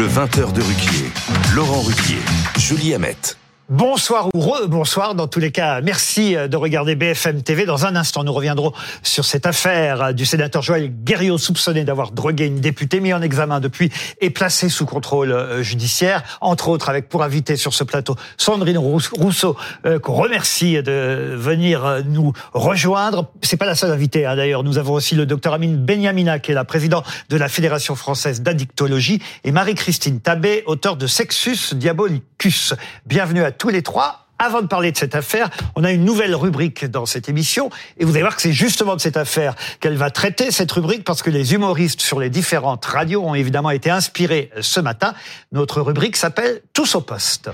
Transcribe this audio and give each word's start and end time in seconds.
Le 0.00 0.08
20h 0.08 0.54
de 0.54 0.62
Ruquier. 0.62 1.12
Laurent 1.54 1.82
Ruquier. 1.82 2.22
Julie 2.56 2.94
Hamet. 2.94 3.39
Bonsoir 3.70 4.26
ou 4.34 4.40
re-bonsoir. 4.40 5.14
Dans 5.14 5.28
tous 5.28 5.38
les 5.38 5.52
cas, 5.52 5.80
merci 5.80 6.34
de 6.34 6.56
regarder 6.56 6.96
BFM 6.96 7.40
TV. 7.44 7.66
Dans 7.66 7.86
un 7.86 7.94
instant, 7.94 8.24
nous 8.24 8.32
reviendrons 8.32 8.72
sur 9.04 9.24
cette 9.24 9.46
affaire 9.46 10.12
du 10.12 10.26
sénateur 10.26 10.60
Joël 10.60 10.90
Guerriot 11.04 11.38
soupçonné 11.38 11.84
d'avoir 11.84 12.10
drogué 12.10 12.46
une 12.46 12.58
députée 12.58 12.98
mis 12.98 13.12
en 13.12 13.22
examen 13.22 13.60
depuis 13.60 13.92
et 14.20 14.30
placé 14.30 14.68
sous 14.68 14.86
contrôle 14.86 15.30
euh, 15.30 15.62
judiciaire. 15.62 16.24
Entre 16.40 16.68
autres, 16.68 16.88
avec 16.88 17.08
pour 17.08 17.22
invité 17.22 17.54
sur 17.54 17.72
ce 17.72 17.84
plateau 17.84 18.16
Sandrine 18.38 18.76
Rousseau, 18.76 19.56
euh, 19.86 20.00
qu'on 20.00 20.14
remercie 20.14 20.82
de 20.82 21.36
venir 21.36 21.84
euh, 21.84 22.00
nous 22.04 22.32
rejoindre. 22.52 23.30
C'est 23.40 23.56
pas 23.56 23.66
la 23.66 23.76
seule 23.76 23.92
invitée, 23.92 24.26
hein, 24.26 24.34
d'ailleurs. 24.34 24.64
Nous 24.64 24.78
avons 24.78 24.94
aussi 24.94 25.14
le 25.14 25.26
docteur 25.26 25.54
Amine 25.54 25.76
Benyamina, 25.76 26.40
qui 26.40 26.50
est 26.50 26.56
la 26.56 26.64
présidente 26.64 27.04
de 27.28 27.36
la 27.36 27.46
Fédération 27.46 27.94
française 27.94 28.42
d'addictologie, 28.42 29.22
et 29.44 29.52
Marie-Christine 29.52 30.18
Tabé, 30.18 30.64
auteur 30.66 30.96
de 30.96 31.06
Sexus 31.06 31.76
Diabolicus. 31.76 32.74
Bienvenue 33.06 33.44
à 33.44 33.52
tous 33.60 33.68
les 33.68 33.82
trois. 33.82 34.26
Avant 34.42 34.62
de 34.62 34.66
parler 34.66 34.90
de 34.90 34.96
cette 34.96 35.14
affaire, 35.14 35.50
on 35.76 35.84
a 35.84 35.92
une 35.92 36.02
nouvelle 36.02 36.34
rubrique 36.34 36.86
dans 36.86 37.04
cette 37.04 37.28
émission 37.28 37.68
et 37.98 38.06
vous 38.06 38.12
allez 38.12 38.22
voir 38.22 38.34
que 38.34 38.40
c'est 38.40 38.54
justement 38.54 38.96
de 38.96 39.00
cette 39.00 39.18
affaire 39.18 39.54
qu'elle 39.80 39.98
va 39.98 40.10
traiter 40.10 40.50
cette 40.50 40.72
rubrique 40.72 41.04
parce 41.04 41.22
que 41.22 41.28
les 41.28 41.52
humoristes 41.52 42.00
sur 42.00 42.18
les 42.18 42.30
différentes 42.30 42.86
radios 42.86 43.22
ont 43.22 43.34
évidemment 43.34 43.68
été 43.68 43.90
inspirés 43.90 44.50
ce 44.62 44.80
matin. 44.80 45.12
Notre 45.52 45.82
rubrique 45.82 46.16
s'appelle 46.16 46.62
Tous 46.72 46.94
au 46.94 47.02
poste. 47.02 47.50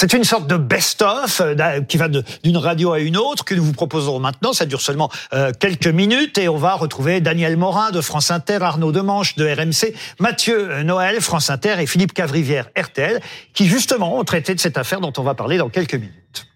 C'est 0.00 0.12
une 0.12 0.22
sorte 0.22 0.46
de 0.46 0.56
best-of 0.56 1.40
euh, 1.40 1.80
qui 1.80 1.96
va 1.96 2.06
d'une 2.06 2.56
radio 2.56 2.92
à 2.92 3.00
une 3.00 3.16
autre 3.16 3.44
que 3.44 3.52
nous 3.56 3.64
vous 3.64 3.72
proposons 3.72 4.20
maintenant. 4.20 4.52
Ça 4.52 4.64
dure 4.64 4.80
seulement 4.80 5.10
euh, 5.32 5.50
quelques 5.58 5.88
minutes 5.88 6.38
et 6.38 6.48
on 6.48 6.56
va 6.56 6.74
retrouver 6.74 7.20
Daniel 7.20 7.56
Morin 7.56 7.90
de 7.90 8.00
France 8.00 8.30
Inter, 8.30 8.58
Arnaud 8.60 8.92
Demanche 8.92 9.34
de 9.34 9.44
RMC, 9.44 9.92
Mathieu 10.20 10.84
Noël 10.84 11.20
France 11.20 11.50
Inter 11.50 11.80
et 11.80 11.86
Philippe 11.86 12.12
Cavrivière 12.12 12.68
RTL 12.78 13.20
qui 13.54 13.66
justement 13.66 14.16
ont 14.16 14.22
traité 14.22 14.54
de 14.54 14.60
cette 14.60 14.78
affaire 14.78 15.00
dont 15.00 15.12
on 15.18 15.24
va 15.24 15.34
parler 15.34 15.58
dans 15.58 15.68
quelques 15.68 15.94
minutes. 15.94 16.46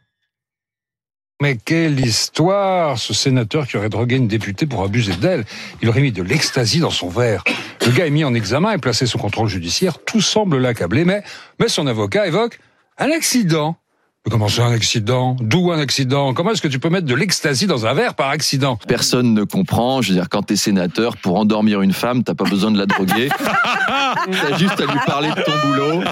Mais 1.42 1.56
quelle 1.56 1.98
histoire 1.98 2.96
Ce 2.96 3.12
sénateur 3.12 3.66
qui 3.66 3.76
aurait 3.76 3.88
drogué 3.88 4.14
une 4.14 4.28
députée 4.28 4.66
pour 4.66 4.84
abuser 4.84 5.14
d'elle. 5.14 5.44
Il 5.82 5.88
aurait 5.88 6.00
mis 6.00 6.12
de 6.12 6.22
l'ecstasy 6.22 6.78
dans 6.78 6.90
son 6.90 7.08
verre. 7.08 7.42
Le 7.84 7.90
gars 7.90 8.06
est 8.06 8.10
mis 8.10 8.22
en 8.22 8.34
examen 8.34 8.70
et 8.70 8.78
placé 8.78 9.04
sous 9.06 9.18
contrôle 9.18 9.48
judiciaire. 9.48 9.98
Tout 9.98 10.20
semble 10.20 10.58
l'accabler, 10.58 11.04
mais, 11.04 11.24
mais 11.58 11.66
son 11.66 11.88
avocat 11.88 12.28
évoque 12.28 12.60
un 13.02 13.10
accident. 13.10 13.76
Mais 14.24 14.30
comment 14.30 14.46
c'est 14.46 14.62
un 14.62 14.70
accident? 14.70 15.36
D'où 15.40 15.72
un 15.72 15.80
accident? 15.80 16.32
Comment 16.32 16.52
est-ce 16.52 16.62
que 16.62 16.68
tu 16.68 16.78
peux 16.78 16.88
mettre 16.88 17.06
de 17.06 17.14
l'ecstasy 17.14 17.66
dans 17.66 17.86
un 17.86 17.94
verre 17.94 18.14
par 18.14 18.28
accident? 18.28 18.78
Personne 18.86 19.34
ne 19.34 19.42
comprend. 19.42 20.00
Je 20.00 20.10
veux 20.10 20.14
dire, 20.14 20.28
quand 20.28 20.42
t'es 20.42 20.54
sénateur, 20.54 21.16
pour 21.16 21.36
endormir 21.36 21.82
une 21.82 21.92
femme, 21.92 22.22
t'as 22.22 22.34
pas 22.34 22.44
besoin 22.44 22.70
de 22.70 22.78
la 22.78 22.86
droguer. 22.86 23.30
t'as 23.38 24.56
juste 24.56 24.80
à 24.80 24.86
lui 24.86 25.00
parler 25.04 25.30
de 25.30 25.42
ton 25.42 25.66
boulot. 25.66 26.04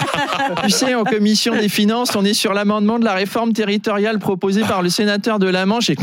Tu 0.65 0.71
sais, 0.71 0.93
en 0.93 1.05
commission 1.05 1.55
des 1.55 1.69
finances, 1.69 2.13
on 2.17 2.25
est 2.25 2.33
sur 2.33 2.53
l'amendement 2.53 2.99
de 2.99 3.05
la 3.05 3.13
réforme 3.13 3.53
territoriale 3.53 4.19
proposée 4.19 4.63
par 4.63 4.81
le 4.81 4.89
sénateur 4.89 5.39
de 5.39 5.47
la 5.47 5.65
Manche 5.65 5.89
et 5.89 5.95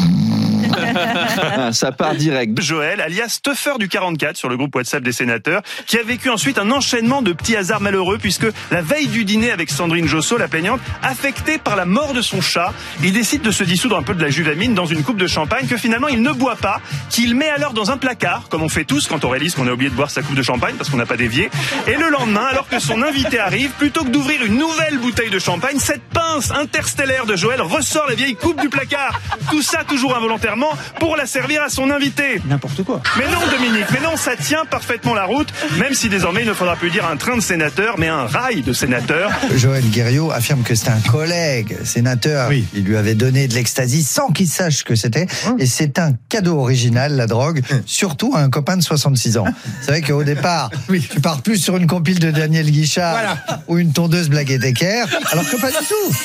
ça 1.72 1.92
part 1.92 2.14
direct. 2.14 2.60
Joël, 2.60 3.00
alias 3.00 3.40
Tuffer 3.42 3.78
du 3.78 3.88
44 3.88 4.36
sur 4.36 4.48
le 4.48 4.56
groupe 4.56 4.74
WhatsApp 4.74 5.02
des 5.02 5.12
sénateurs, 5.12 5.62
qui 5.86 5.98
a 5.98 6.02
vécu 6.02 6.30
ensuite 6.30 6.58
un 6.58 6.70
enchaînement 6.70 7.22
de 7.22 7.32
petits 7.32 7.56
hasards 7.56 7.80
malheureux 7.80 8.18
puisque 8.18 8.46
la 8.70 8.82
veille 8.82 9.08
du 9.08 9.24
dîner 9.24 9.50
avec 9.50 9.70
Sandrine 9.70 10.06
Josso, 10.06 10.36
la 10.38 10.48
plaignante, 10.48 10.80
affectée 11.02 11.58
par 11.58 11.76
la 11.76 11.84
mort 11.84 12.12
de 12.12 12.22
son 12.22 12.40
chat, 12.40 12.72
il 13.02 13.12
décide 13.12 13.42
de 13.42 13.50
se 13.50 13.64
dissoudre 13.64 13.96
un 13.96 14.02
peu 14.02 14.14
de 14.14 14.22
la 14.22 14.30
juvamine 14.30 14.74
dans 14.74 14.86
une 14.86 15.02
coupe 15.02 15.18
de 15.18 15.26
champagne 15.26 15.66
que 15.66 15.76
finalement 15.76 16.08
il 16.08 16.22
ne 16.22 16.32
boit 16.32 16.56
pas, 16.56 16.80
qu'il 17.10 17.34
met 17.34 17.48
alors 17.48 17.72
dans 17.72 17.90
un 17.90 17.96
placard, 17.96 18.48
comme 18.48 18.62
on 18.62 18.68
fait 18.68 18.84
tous 18.84 19.06
quand 19.06 19.24
on 19.24 19.30
réalise 19.30 19.54
qu'on 19.54 19.66
a 19.66 19.72
oublié 19.72 19.90
de 19.90 19.94
boire 19.94 20.10
sa 20.10 20.22
coupe 20.22 20.36
de 20.36 20.42
champagne 20.42 20.74
parce 20.76 20.90
qu'on 20.90 20.96
n'a 20.96 21.06
pas 21.06 21.16
dévié. 21.16 21.50
Et 21.86 21.96
le 21.96 22.08
lendemain, 22.08 22.44
alors 22.44 22.68
que 22.68 22.78
son 22.78 23.02
invité 23.02 23.38
arrive, 23.38 23.70
plutôt 23.72 24.04
que 24.04 24.10
d'ouvrir 24.10 24.44
une 24.44 24.56
nouvelle 24.56 24.98
bouteille 24.98 25.30
de 25.30 25.38
champagne, 25.38 25.78
cette 25.78 26.02
pince 26.02 26.50
interstellaire 26.50 27.26
de 27.26 27.36
Joël 27.36 27.60
ressort 27.60 28.06
la 28.08 28.14
vieille 28.14 28.36
coupe 28.36 28.60
du 28.60 28.68
placard. 28.68 29.20
Tout 29.50 29.62
ça 29.62 29.84
toujours 29.84 30.16
involontairement 30.16 30.67
pour 30.98 31.16
la 31.16 31.26
servir 31.26 31.62
à 31.62 31.68
son 31.68 31.90
invité. 31.90 32.40
N'importe 32.46 32.82
quoi. 32.82 33.00
Mais 33.16 33.26
non, 33.26 33.40
Dominique, 33.50 33.86
mais 33.92 34.00
non, 34.00 34.16
ça 34.16 34.36
tient 34.36 34.64
parfaitement 34.64 35.14
la 35.14 35.24
route, 35.24 35.48
même 35.78 35.94
si 35.94 36.08
désormais 36.08 36.42
il 36.42 36.48
ne 36.48 36.54
faudra 36.54 36.76
plus 36.76 36.90
dire 36.90 37.06
un 37.06 37.16
train 37.16 37.36
de 37.36 37.42
sénateur, 37.42 37.98
mais 37.98 38.08
un 38.08 38.26
rail 38.26 38.62
de 38.62 38.72
sénateur. 38.72 39.30
Joël 39.54 39.84
Guerriot 39.90 40.30
affirme 40.30 40.62
que 40.62 40.74
c'est 40.74 40.88
un 40.88 41.00
collègue 41.00 41.76
sénateur. 41.84 42.48
Oui. 42.48 42.64
Il 42.74 42.84
lui 42.84 42.96
avait 42.96 43.14
donné 43.14 43.48
de 43.48 43.54
l'ecstasy 43.54 44.02
sans 44.02 44.28
qu'il 44.28 44.48
sache 44.48 44.78
ce 44.78 44.84
que 44.84 44.94
c'était. 44.94 45.26
Et 45.58 45.66
c'est 45.66 45.98
un 45.98 46.12
cadeau 46.28 46.58
original, 46.58 47.16
la 47.16 47.26
drogue, 47.26 47.62
surtout 47.86 48.32
à 48.34 48.40
un 48.40 48.50
copain 48.50 48.76
de 48.76 48.82
66 48.82 49.38
ans. 49.38 49.44
C'est 49.80 49.90
vrai 49.90 50.02
qu'au 50.02 50.24
départ, 50.24 50.70
tu 51.10 51.20
pars 51.20 51.42
plus 51.42 51.58
sur 51.58 51.76
une 51.76 51.86
compile 51.86 52.18
de 52.18 52.30
Daniel 52.30 52.70
Guichard 52.70 53.36
ou 53.68 53.78
une 53.78 53.92
tondeuse 53.92 54.28
Blague 54.28 54.50
et 54.50 54.58
Decker, 54.58 55.06
alors 55.30 55.48
que 55.48 55.56
pas 55.60 55.70
du 55.70 55.76
tout. 55.76 56.16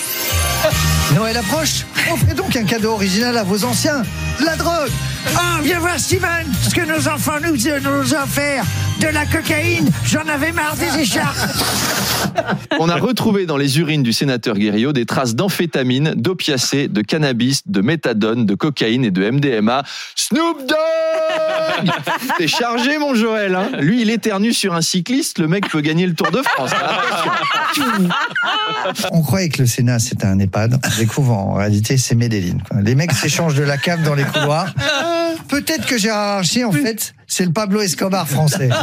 Noël 1.15 1.37
approche, 1.37 1.85
offrez 2.11 2.33
donc 2.33 2.55
un 2.55 2.63
cadeau 2.63 2.93
original 2.93 3.37
à 3.37 3.43
vos 3.43 3.63
anciens. 3.63 4.03
La 4.39 4.55
drogue 4.55 4.91
Oh, 5.35 5.61
viens 5.63 5.79
voir 5.79 5.99
Steven, 5.99 6.47
ce 6.61 6.73
que 6.73 6.81
nos 6.81 7.07
enfants 7.07 7.39
nous, 7.41 7.53
nous 7.53 8.13
ont 8.13 8.23
offert. 8.23 8.63
De 8.99 9.07
la 9.07 9.25
cocaïne, 9.25 9.89
j'en 10.05 10.27
avais 10.27 10.51
marre 10.51 10.75
des 10.75 11.01
écharpes. 11.01 11.37
On 12.79 12.89
a 12.89 12.95
retrouvé 12.95 13.45
dans 13.45 13.57
les 13.57 13.79
urines 13.79 14.03
du 14.03 14.13
sénateur 14.13 14.55
Guerriot 14.55 14.93
des 14.93 15.05
traces 15.05 15.35
d'amphétamine, 15.35 16.13
d'opiacés, 16.15 16.87
de 16.87 17.01
cannabis, 17.01 17.61
de 17.67 17.81
méthadone, 17.81 18.45
de 18.45 18.55
cocaïne 18.55 19.03
et 19.03 19.11
de 19.11 19.29
MDMA. 19.29 19.83
Snoop 20.15 20.59
Dogg 20.67 21.91
T'es 22.37 22.47
chargé, 22.47 22.97
mon 22.97 23.15
Joël. 23.15 23.55
Hein 23.55 23.69
Lui, 23.79 24.01
il 24.01 24.09
éternue 24.09 24.53
sur 24.53 24.73
un 24.73 24.81
cycliste. 24.81 25.39
Le 25.39 25.47
mec 25.47 25.69
peut 25.69 25.81
gagner 25.81 26.05
le 26.05 26.13
Tour 26.13 26.31
de 26.31 26.41
France. 26.41 26.71
Attention. 26.73 28.09
On 29.11 29.21
croyait 29.21 29.49
que 29.49 29.61
le 29.61 29.67
Sénat 29.67 29.99
c'était 29.99 30.25
un 30.25 30.39
EHPAD. 30.39 30.79
On 30.83 30.99
découvre 30.99 31.33
en 31.33 31.53
réalité 31.53 31.97
c'est 31.97 32.15
Medellin. 32.15 32.57
Les 32.81 32.95
mecs 32.95 33.11
s'échangent 33.11 33.55
de 33.55 33.63
la 33.63 33.77
cave 33.77 34.03
dans 34.03 34.15
les 34.15 34.23
couloirs. 34.23 34.67
Peut-être 35.47 35.85
que 35.85 35.97
Gérard 35.97 36.37
Archer 36.39 36.65
en 36.65 36.71
fait 36.71 37.13
c'est 37.27 37.45
le 37.45 37.51
Pablo 37.51 37.81
Escobar 37.81 38.27
français. 38.27 38.69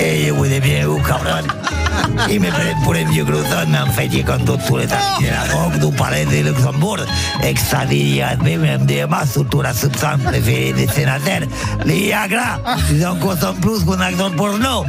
Eh, 0.00 0.30
vous 0.30 0.44
êtes 0.44 0.62
bien 0.62 0.86
où, 0.86 1.00
cabron 1.02 1.42
Ils 2.30 2.40
me 2.40 2.48
prennent 2.48 2.76
pour 2.84 2.94
un 2.94 3.04
vieux 3.04 3.24
glouton, 3.24 3.66
mais 3.68 3.78
en 3.78 3.86
fait, 3.86 4.06
ils 4.06 4.24
comptent 4.24 4.44
tous 4.66 4.76
les 4.76 4.86
temps. 4.86 4.94
la 5.20 5.48
drogue, 5.48 5.80
nous 5.80 5.90
parlez 5.90 6.24
de 6.24 6.48
Luxembourg. 6.48 6.98
Extradit, 7.42 8.20
même 8.44 8.80
MDMA, 8.82 9.26
surtout 9.26 9.62
la 9.62 9.72
substance 9.72 10.20
préférée 10.22 10.72
des 10.72 10.86
sénateurs, 10.86 11.48
les 11.84 12.00
Viagra. 12.00 12.60
Ils 12.92 13.06
en 13.06 13.16
consomment 13.16 13.60
plus 13.60 13.84
qu'un 13.84 14.00
acteur 14.00 14.30
porno. 14.32 14.84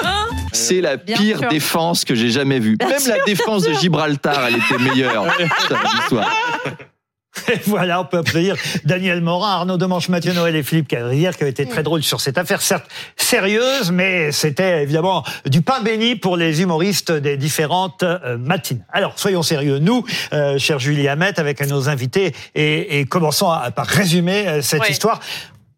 C'est 0.52 0.80
la 0.80 0.96
pire 0.96 1.38
sûr. 1.38 1.48
défense 1.48 2.04
que 2.04 2.14
j'ai 2.14 2.30
jamais 2.30 2.60
vue. 2.60 2.76
Même 2.80 2.92
la 3.08 3.24
défense 3.26 3.64
de 3.64 3.72
Gibraltar, 3.74 4.46
elle 4.46 4.56
était 4.56 4.78
meilleure. 4.78 5.26
Putain. 5.36 6.24
Et 7.52 7.60
voilà, 7.66 8.00
on 8.00 8.04
peut 8.04 8.18
applaudir 8.18 8.56
Daniel 8.84 9.20
Morin, 9.20 9.50
Arnaud 9.50 9.76
Demanche, 9.76 10.08
Mathieu 10.08 10.32
Noël 10.32 10.54
et 10.56 10.62
Philippe 10.62 10.88
Cavrière 10.88 11.36
qui 11.36 11.44
ont 11.44 11.48
été 11.48 11.66
très 11.66 11.82
drôles 11.82 12.02
sur 12.02 12.20
cette 12.20 12.38
affaire, 12.38 12.62
certes 12.62 12.86
sérieuse, 13.16 13.90
mais 13.90 14.32
c'était 14.32 14.82
évidemment 14.82 15.24
du 15.46 15.62
pain 15.62 15.80
béni 15.80 16.16
pour 16.16 16.36
les 16.36 16.62
humoristes 16.62 17.12
des 17.12 17.36
différentes 17.36 18.02
euh, 18.02 18.38
matines. 18.38 18.84
Alors, 18.92 19.18
soyons 19.18 19.42
sérieux, 19.42 19.78
nous, 19.78 20.04
euh, 20.32 20.58
cher 20.58 20.78
Julie 20.78 21.08
Hamet, 21.08 21.38
avec 21.38 21.60
nos 21.66 21.88
invités, 21.88 22.34
et, 22.54 23.00
et 23.00 23.04
commençons 23.04 23.50
à, 23.50 23.70
par 23.70 23.86
résumer 23.86 24.46
euh, 24.46 24.62
cette 24.62 24.88
histoire 24.88 25.20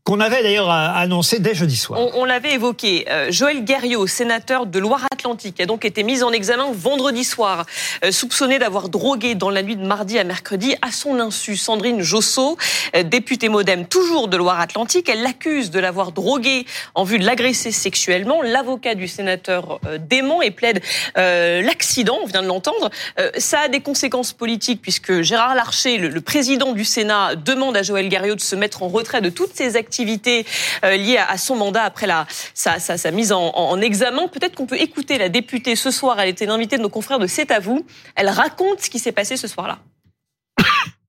qu'on 0.06 0.20
avait 0.20 0.44
d'ailleurs 0.44 0.70
euh, 0.70 0.88
annoncée 0.94 1.40
dès 1.40 1.52
jeudi 1.52 1.76
soir. 1.76 2.00
On, 2.14 2.24
l'avait 2.24 2.52
évoqué. 2.52 3.06
Euh, 3.10 3.32
Joël 3.32 3.64
Guerriot, 3.64 4.06
sénateur 4.06 4.66
de 4.66 4.78
Loire-Atlantique, 4.78 5.60
a 5.60 5.66
donc 5.66 5.84
été 5.84 6.04
mis 6.04 6.22
en 6.22 6.30
examen 6.30 6.68
vendredi 6.72 7.24
soir, 7.24 7.66
euh, 8.04 8.12
soupçonné 8.12 8.60
d'avoir 8.60 8.88
drogué 8.88 9.34
dans 9.34 9.50
la 9.50 9.64
nuit 9.64 9.74
de 9.74 9.84
mardi 9.84 10.16
à 10.20 10.22
mercredi 10.22 10.76
à 10.80 10.92
son 10.92 11.18
insu 11.18 11.56
Sandrine 11.56 12.02
Josso, 12.02 12.56
euh, 12.94 13.02
députée 13.02 13.48
modem 13.48 13.84
toujours 13.84 14.28
de 14.28 14.36
Loire-Atlantique. 14.36 15.08
Elle 15.08 15.22
l'accuse 15.22 15.72
de 15.72 15.80
l'avoir 15.80 16.12
drogué 16.12 16.66
en 16.94 17.02
vue 17.02 17.18
de 17.18 17.24
l'agresser 17.24 17.72
sexuellement. 17.72 18.42
L'avocat 18.42 18.94
du 18.94 19.08
sénateur 19.08 19.80
dément 20.08 20.40
et 20.40 20.52
plaide 20.52 20.82
l'accident, 21.16 22.18
on 22.22 22.26
vient 22.26 22.42
de 22.42 22.46
l'entendre. 22.46 22.90
Ça 23.38 23.60
a 23.60 23.68
des 23.68 23.80
conséquences 23.80 24.32
politiques 24.32 24.80
puisque 24.80 25.22
Gérard 25.22 25.54
Larcher, 25.54 25.98
le, 25.98 26.08
le 26.08 26.20
président 26.20 26.72
du 26.72 26.84
Sénat, 26.84 27.34
demande 27.34 27.76
à 27.76 27.82
Joël 27.82 28.08
Guerriot 28.08 28.36
de 28.36 28.40
se 28.40 28.54
mettre 28.54 28.82
en 28.82 28.88
retrait 28.88 29.20
de 29.20 29.30
toutes 29.30 29.56
ses 29.56 29.76
activités 29.76 29.95
euh, 30.04 30.96
liées 30.96 31.18
à, 31.18 31.38
son 31.38 31.56
mandat 31.56 31.84
après 31.84 32.06
la, 32.06 32.26
sa, 32.54 32.78
sa- 32.78 33.10
mise 33.10 33.32
en, 33.32 33.40
en- 33.54 33.70
en 33.70 33.80
examen. 33.80 34.28
Peut-être 34.28 34.54
qu'on 34.54 34.66
peut 34.66 34.80
écouter 34.80 35.18
la 35.18 35.28
députée 35.28 35.76
ce 35.76 35.90
soir. 35.90 36.18
Elle 36.20 36.28
était 36.28 36.46
l'invitée 36.46 36.76
de 36.76 36.82
nos 36.82 36.88
confrères 36.88 37.18
de 37.18 37.26
C'est 37.26 37.50
à 37.50 37.60
vous. 37.60 37.84
Elle 38.14 38.28
raconte 38.28 38.80
ce 38.80 38.90
qui 38.90 38.98
s'est 38.98 39.12
passé 39.12 39.36
ce 39.36 39.48
soir-là. 39.48 39.78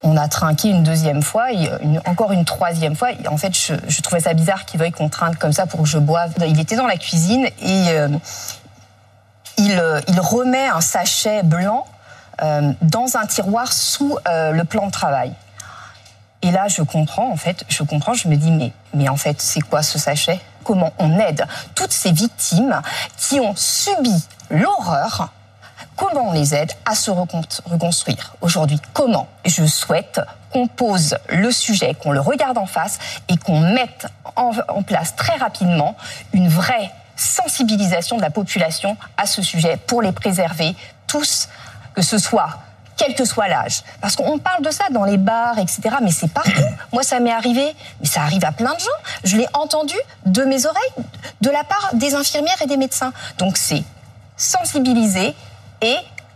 On 0.04 0.16
a 0.16 0.28
trinqué 0.28 0.70
une 0.70 0.84
deuxième 0.84 1.24
fois, 1.24 1.48
encore 2.06 2.32
une 2.32 2.46
troisième 2.46 2.96
fois. 2.96 3.10
En 3.30 3.38
fait, 3.38 3.54
je, 3.58 4.02
trouvais 4.02 4.22
ça 4.22 4.34
bizarre 4.34 4.66
qu'il 4.66 4.80
veuille 4.80 4.92
qu'on 4.92 5.10
trinque 5.10 5.40
comme 5.40 5.54
ça 5.54 5.66
pour 5.66 5.82
que 5.82 5.88
je 5.88 5.98
boive. 5.98 6.34
Il 6.48 6.60
était 6.60 6.76
dans 6.76 6.86
la 6.86 6.98
cuisine 6.98 7.48
et 7.62 7.90
euh, 7.90 8.08
il, 9.58 9.72
euh, 9.80 10.00
il 10.08 10.20
remet 10.20 10.68
un 10.68 10.82
sachet 10.82 11.42
blanc 11.44 11.86
dans 12.84 13.18
un 13.18 13.26
tiroir 13.26 13.74
sous 13.74 14.20
le 14.28 14.62
plan 14.64 14.86
de 14.86 14.92
travail. 14.92 15.34
Et 16.42 16.52
là, 16.52 16.68
je 16.68 16.82
comprends, 16.82 17.32
en 17.32 17.38
fait, 17.38 17.66
je 17.68 17.84
comprends, 17.84 18.14
je 18.14 18.28
me 18.28 18.36
dis, 18.36 18.52
mais, 18.52 18.72
mais 18.94 19.10
en 19.10 19.18
fait, 19.18 19.42
c'est 19.42 19.62
quoi 19.62 19.82
ce 19.82 19.98
sachet? 19.98 20.40
Comment 20.64 20.92
on 21.00 21.18
aide 21.20 21.46
toutes 21.76 21.92
ces 21.92 22.12
victimes 22.12 22.82
qui 23.18 23.40
ont 23.40 23.56
subi 23.56 24.24
l'horreur? 24.50 25.32
Comment 25.96 26.30
on 26.30 26.34
les 26.34 26.54
aide 26.54 26.72
à 26.86 26.94
se 26.94 27.10
reconstruire? 27.10 28.36
Aujourd'hui 28.42 28.80
Comment? 28.94 29.28
Je 29.46 29.66
souhaite 29.66 30.22
qu'on 30.52 30.68
pose 30.68 31.18
le 31.30 31.52
sujet, 31.52 31.96
qu'on 31.96 32.12
le 32.12 32.20
regarde 32.20 32.58
en 32.58 32.68
face 32.68 33.00
et 33.30 33.38
qu'on 33.38 33.60
mette 33.60 34.08
en, 34.36 34.84
place 34.84 35.16
très 35.16 35.36
rapidement 35.38 35.96
une 36.34 36.50
vraie 36.50 36.92
sensibilisation 37.16 38.18
de 38.18 38.22
la 38.22 38.30
population 38.30 38.96
à 39.18 39.26
ce 39.26 39.42
sujet 39.42 39.78
pour 39.88 40.04
les 40.04 40.12
préserver 40.12 40.76
tous, 41.08 41.50
que 41.96 42.04
ce 42.04 42.20
soit 42.20 42.60
quel 42.98 43.16
que 43.16 43.26
soit 43.26 43.48
l'âge. 43.48 43.84
Parce 44.02 44.16
qu'on 44.16 44.40
parle 44.40 44.64
de 44.64 44.72
ça 44.72 44.86
dans 44.92 45.06
les 45.06 45.18
bars, 45.18 45.58
etc. 45.60 45.82
Mais 46.02 46.12
c'est 46.12 46.32
partout. 46.32 46.52
Moi, 46.92 47.04
ça 47.04 47.20
m'est 47.20 47.32
arrivé, 47.32 47.76
mais 48.02 48.08
ça 48.08 48.22
arrive 48.22 48.44
à 48.44 48.52
plein 48.52 48.74
de 48.74 48.80
gens. 48.80 48.90
Je 49.24 49.38
l'ai 49.38 49.48
entendu 49.54 49.96
de 50.26 50.44
mes 50.44 50.66
oreilles, 50.66 51.06
de 51.42 51.50
la 51.50 51.64
part 51.64 51.92
des 51.94 52.16
infirmières 52.16 52.62
et 52.62 52.68
des 52.68 52.78
médecins. 52.78 53.14
Donc 53.38 53.58
c'est 53.58 53.84
sensibiliser 54.36 55.36
et 55.82 55.96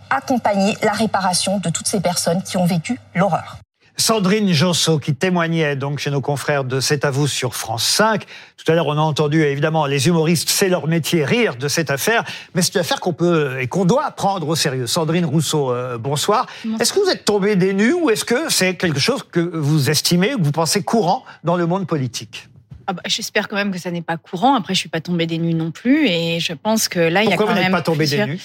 accompagner 0.10 0.78
la 0.81 0.92
réparation 0.92 1.60
de 1.60 1.69
toutes 1.69 1.88
ces 1.88 2.00
personnes 2.00 2.44
qui 2.44 2.58
ont 2.58 2.66
vécu 2.66 3.00
l'horreur. 3.16 3.58
Sandrine 3.98 4.52
Josso 4.52 5.00
qui 5.00 5.14
témoignait 5.14 5.76
donc 5.76 6.00
chez 6.00 6.10
nos 6.10 6.22
confrères 6.22 6.64
de 6.64 6.80
C'est 6.80 7.06
à 7.06 7.12
vous 7.12 7.28
sur 7.28 7.56
France 7.56 7.84
5. 7.84 8.26
Tout 8.58 8.72
à 8.72 8.76
l'heure, 8.76 8.88
on 8.88 8.98
a 8.98 9.02
entendu 9.02 9.44
évidemment 9.44 9.86
les 9.86 10.08
humoristes, 10.08 10.50
c'est 10.50 10.70
leur 10.70 10.88
métier, 10.88 11.24
rire 11.24 11.56
de 11.56 11.68
cette 11.68 11.92
affaire, 11.92 12.24
mais 12.54 12.62
c'est 12.62 12.76
une 12.76 12.82
affaire 12.82 13.00
qu'on 13.00 13.14
peut 13.14 13.60
et 13.60 13.68
qu'on 13.68 13.86
doit 13.86 14.10
prendre 14.12 14.48
au 14.48 14.56
sérieux. 14.56 14.88
Sandrine 14.88 15.26
Rousseau, 15.26 15.72
euh, 15.72 15.98
bonsoir. 15.98 16.48
Est-ce 16.80 16.94
que 16.94 17.00
vous 17.00 17.10
êtes 17.10 17.26
tombé 17.26 17.56
des 17.56 17.74
nues 17.74 17.94
ou 17.94 18.10
est-ce 18.10 18.26
que 18.26 18.50
c'est 18.50 18.76
quelque 18.76 19.00
chose 19.00 19.24
que 19.24 19.40
vous 19.40 19.90
estimez 19.90 20.34
ou 20.34 20.40
que 20.40 20.44
vous 20.44 20.52
pensez 20.52 20.84
courant 20.84 21.24
dans 21.44 21.56
le 21.56 21.66
monde 21.66 21.86
politique? 21.86 22.48
Ah 22.88 22.94
bah, 22.94 23.02
J'espère 23.06 23.48
quand 23.48 23.56
même 23.56 23.72
que 23.72 23.80
ça 23.80 23.92
n'est 23.92 24.02
pas 24.02 24.18
courant. 24.18 24.56
Après, 24.56 24.74
je 24.74 24.80
suis 24.80 24.90
pas 24.90 25.02
tombée 25.02 25.28
des 25.28 25.38
nues 25.38 25.54
non 25.54 25.72
plus, 25.72 26.08
et 26.08 26.40
je 26.40 26.54
pense 26.54 26.88
que 26.90 27.00
là, 27.00 27.24
il 27.24 27.30
y 27.30 27.34
a 27.34 27.38
quand 27.38 27.46
vous 27.46 27.54
même. 27.54 27.56
Pourquoi 27.56 27.56
vous 27.56 27.62
n'êtes 27.62 27.72
pas 27.72 27.82
tombée 27.82 28.08
des 28.08 28.26
nues? 28.26 28.40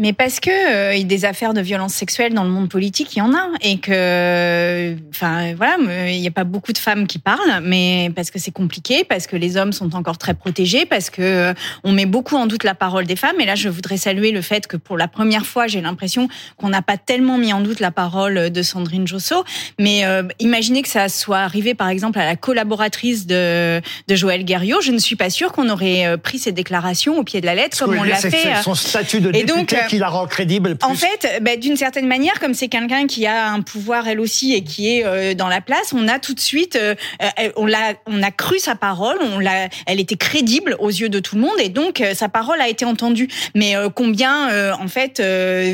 Mais 0.00 0.12
parce 0.12 0.38
que 0.38 0.50
euh, 0.50 1.02
des 1.02 1.24
affaires 1.24 1.54
de 1.54 1.60
violence 1.60 1.92
sexuelle 1.92 2.32
dans 2.32 2.44
le 2.44 2.50
monde 2.50 2.68
politique, 2.68 3.16
il 3.16 3.18
y 3.18 3.22
en 3.22 3.34
a, 3.34 3.48
et 3.62 3.78
que, 3.78 4.94
enfin 5.10 5.54
voilà, 5.56 5.76
il 6.08 6.20
n'y 6.20 6.28
a 6.28 6.30
pas 6.30 6.44
beaucoup 6.44 6.72
de 6.72 6.78
femmes 6.78 7.08
qui 7.08 7.18
parlent, 7.18 7.62
mais 7.64 8.12
parce 8.14 8.30
que 8.30 8.38
c'est 8.38 8.52
compliqué, 8.52 9.02
parce 9.02 9.26
que 9.26 9.34
les 9.34 9.56
hommes 9.56 9.72
sont 9.72 9.96
encore 9.96 10.16
très 10.16 10.34
protégés, 10.34 10.86
parce 10.86 11.10
que 11.10 11.22
euh, 11.22 11.54
on 11.82 11.90
met 11.90 12.06
beaucoup 12.06 12.36
en 12.36 12.46
doute 12.46 12.62
la 12.62 12.74
parole 12.74 13.06
des 13.06 13.16
femmes. 13.16 13.40
Et 13.40 13.44
là, 13.44 13.56
je 13.56 13.68
voudrais 13.68 13.96
saluer 13.96 14.30
le 14.30 14.40
fait 14.40 14.68
que 14.68 14.76
pour 14.76 14.96
la 14.96 15.08
première 15.08 15.46
fois, 15.46 15.66
j'ai 15.66 15.80
l'impression 15.80 16.28
qu'on 16.56 16.68
n'a 16.68 16.82
pas 16.82 16.96
tellement 16.96 17.36
mis 17.36 17.52
en 17.52 17.60
doute 17.60 17.80
la 17.80 17.90
parole 17.90 18.50
de 18.50 18.62
Sandrine 18.62 19.08
Josso. 19.08 19.44
Mais 19.80 20.04
euh, 20.04 20.22
imaginez 20.38 20.82
que 20.82 20.88
ça 20.88 21.08
soit 21.08 21.38
arrivé, 21.38 21.74
par 21.74 21.88
exemple, 21.88 22.20
à 22.20 22.24
la 22.24 22.36
collaboratrice 22.36 23.26
de, 23.26 23.80
de 24.06 24.14
Joël 24.14 24.44
Guerriot. 24.44 24.80
Je 24.80 24.92
ne 24.92 24.98
suis 24.98 25.16
pas 25.16 25.30
sûre 25.30 25.50
qu'on 25.50 25.68
aurait 25.68 26.06
euh, 26.06 26.16
pris 26.16 26.38
ces 26.38 26.52
déclarations 26.52 27.18
au 27.18 27.24
pied 27.24 27.40
de 27.40 27.46
la 27.46 27.56
lettre, 27.56 27.76
comme 27.76 27.98
on 27.98 28.04
l'a 28.04 28.14
fait. 28.14 28.62
Son 28.62 28.76
statut 28.76 29.20
de 29.20 29.32
député 29.32 29.87
qui 29.88 29.98
la 29.98 30.08
rend 30.08 30.26
crédible. 30.26 30.76
En 30.82 30.94
fait, 30.94 31.40
bah, 31.42 31.56
d'une 31.56 31.76
certaine 31.76 32.06
manière, 32.06 32.38
comme 32.38 32.54
c'est 32.54 32.68
quelqu'un 32.68 33.06
qui 33.06 33.26
a 33.26 33.50
un 33.50 33.62
pouvoir 33.62 34.06
elle 34.06 34.20
aussi 34.20 34.54
et 34.54 34.62
qui 34.62 34.94
est 34.94 35.04
euh, 35.04 35.34
dans 35.34 35.48
la 35.48 35.60
place, 35.60 35.92
on 35.94 36.06
a 36.06 36.18
tout 36.18 36.34
de 36.34 36.40
suite, 36.40 36.76
euh, 36.76 36.94
euh, 37.22 37.50
on 37.56 37.66
l'a, 37.66 37.94
on 38.06 38.22
a 38.22 38.30
cru 38.30 38.58
sa 38.58 38.74
parole, 38.74 39.16
on 39.20 39.38
l'a, 39.38 39.68
elle 39.86 39.98
était 39.98 40.16
crédible 40.16 40.76
aux 40.78 40.90
yeux 40.90 41.08
de 41.08 41.18
tout 41.18 41.36
le 41.36 41.40
monde 41.40 41.58
et 41.58 41.70
donc 41.70 42.02
sa 42.14 42.28
parole 42.28 42.60
a 42.60 42.68
été 42.68 42.84
entendue. 42.84 43.28
Mais 43.54 43.74
combien, 43.94 44.74
en 44.74 44.88
fait, 44.88 45.22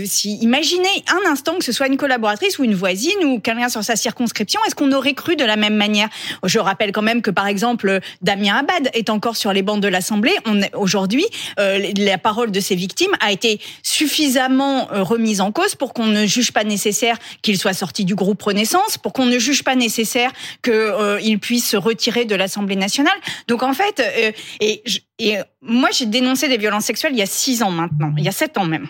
si 0.06 0.36
imaginez 0.36 0.88
un 1.08 1.30
instant 1.30 1.56
que 1.58 1.64
ce 1.64 1.72
soit 1.72 1.88
une 1.88 1.96
collaboratrice 1.96 2.58
ou 2.58 2.64
une 2.64 2.74
voisine 2.74 3.24
ou 3.24 3.40
quelqu'un 3.40 3.68
sur 3.68 3.82
sa 3.82 3.96
circonscription, 3.96 4.60
est-ce 4.66 4.74
qu'on 4.74 4.92
aurait 4.92 5.14
cru 5.14 5.34
de 5.36 5.44
la 5.44 5.56
même 5.56 5.74
manière? 5.74 6.08
Je 6.44 6.58
rappelle 6.58 6.92
quand 6.92 7.02
même 7.02 7.22
que 7.22 7.30
par 7.30 7.46
exemple 7.46 8.00
Damien 8.22 8.56
Abad 8.56 8.90
est 8.94 9.10
encore 9.10 9.36
sur 9.36 9.52
les 9.52 9.62
bancs 9.62 9.80
de 9.80 9.88
l'Assemblée. 9.88 10.34
On 10.46 10.60
aujourd'hui, 10.74 11.26
la 11.58 12.18
parole 12.18 12.50
de 12.50 12.60
ces 12.60 12.76
victimes 12.76 13.12
a 13.20 13.32
été 13.32 13.60
suffisamment 14.04 14.92
euh, 14.92 15.02
remise 15.02 15.40
en 15.40 15.50
cause 15.50 15.74
pour 15.74 15.94
qu'on 15.94 16.06
ne 16.06 16.26
juge 16.26 16.52
pas 16.52 16.64
nécessaire 16.64 17.16
qu'il 17.40 17.58
soit 17.58 17.72
sorti 17.72 18.04
du 18.04 18.14
groupe 18.14 18.42
Renaissance, 18.42 18.98
pour 18.98 19.14
qu'on 19.14 19.24
ne 19.24 19.38
juge 19.38 19.64
pas 19.64 19.76
nécessaire 19.76 20.30
qu'il 20.62 20.72
euh, 20.74 21.38
puisse 21.38 21.70
se 21.70 21.76
retirer 21.76 22.26
de 22.26 22.34
l'Assemblée 22.34 22.76
nationale. 22.76 23.16
Donc 23.48 23.62
en 23.62 23.72
fait, 23.72 24.00
euh, 24.00 24.32
et, 24.60 25.38
moi 25.62 25.88
j'ai 25.92 26.06
dénoncé 26.06 26.48
des 26.48 26.58
violences 26.58 26.84
sexuelles 26.84 27.12
il 27.12 27.18
y 27.18 27.22
a 27.22 27.26
six 27.26 27.62
ans 27.62 27.70
maintenant, 27.70 28.12
il 28.18 28.24
y 28.24 28.28
a 28.28 28.32
sept 28.32 28.58
ans 28.58 28.66
même. 28.66 28.88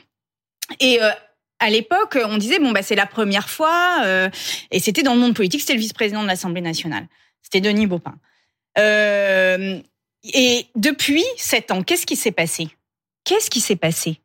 Et 0.80 0.98
à 1.58 1.70
l'époque, 1.70 2.18
on 2.24 2.38
disait 2.38 2.58
bon 2.58 2.72
bah 2.72 2.82
c'est 2.82 2.96
la 2.96 3.06
première 3.06 3.48
fois, 3.48 4.02
et 4.70 4.80
c'était 4.80 5.02
dans 5.02 5.14
le 5.14 5.20
monde 5.20 5.34
politique, 5.34 5.60
c'était 5.60 5.74
le 5.74 5.80
vice-président 5.80 6.22
de 6.22 6.26
l'Assemblée 6.26 6.62
nationale, 6.62 7.06
c'était 7.42 7.60
Denis 7.60 7.86
Baupin. 7.86 8.14
et 8.76 10.66
depuis 10.74 11.24
sept 11.36 11.70
ans, 11.70 11.82
qu'est-ce 11.82 12.06
qui 12.06 12.16
s'est 12.16 12.32
passé? 12.32 12.68
Qu'est-ce 13.24 13.50
qui 13.50 13.60
s'est 13.60 13.76
passé? 13.76 14.18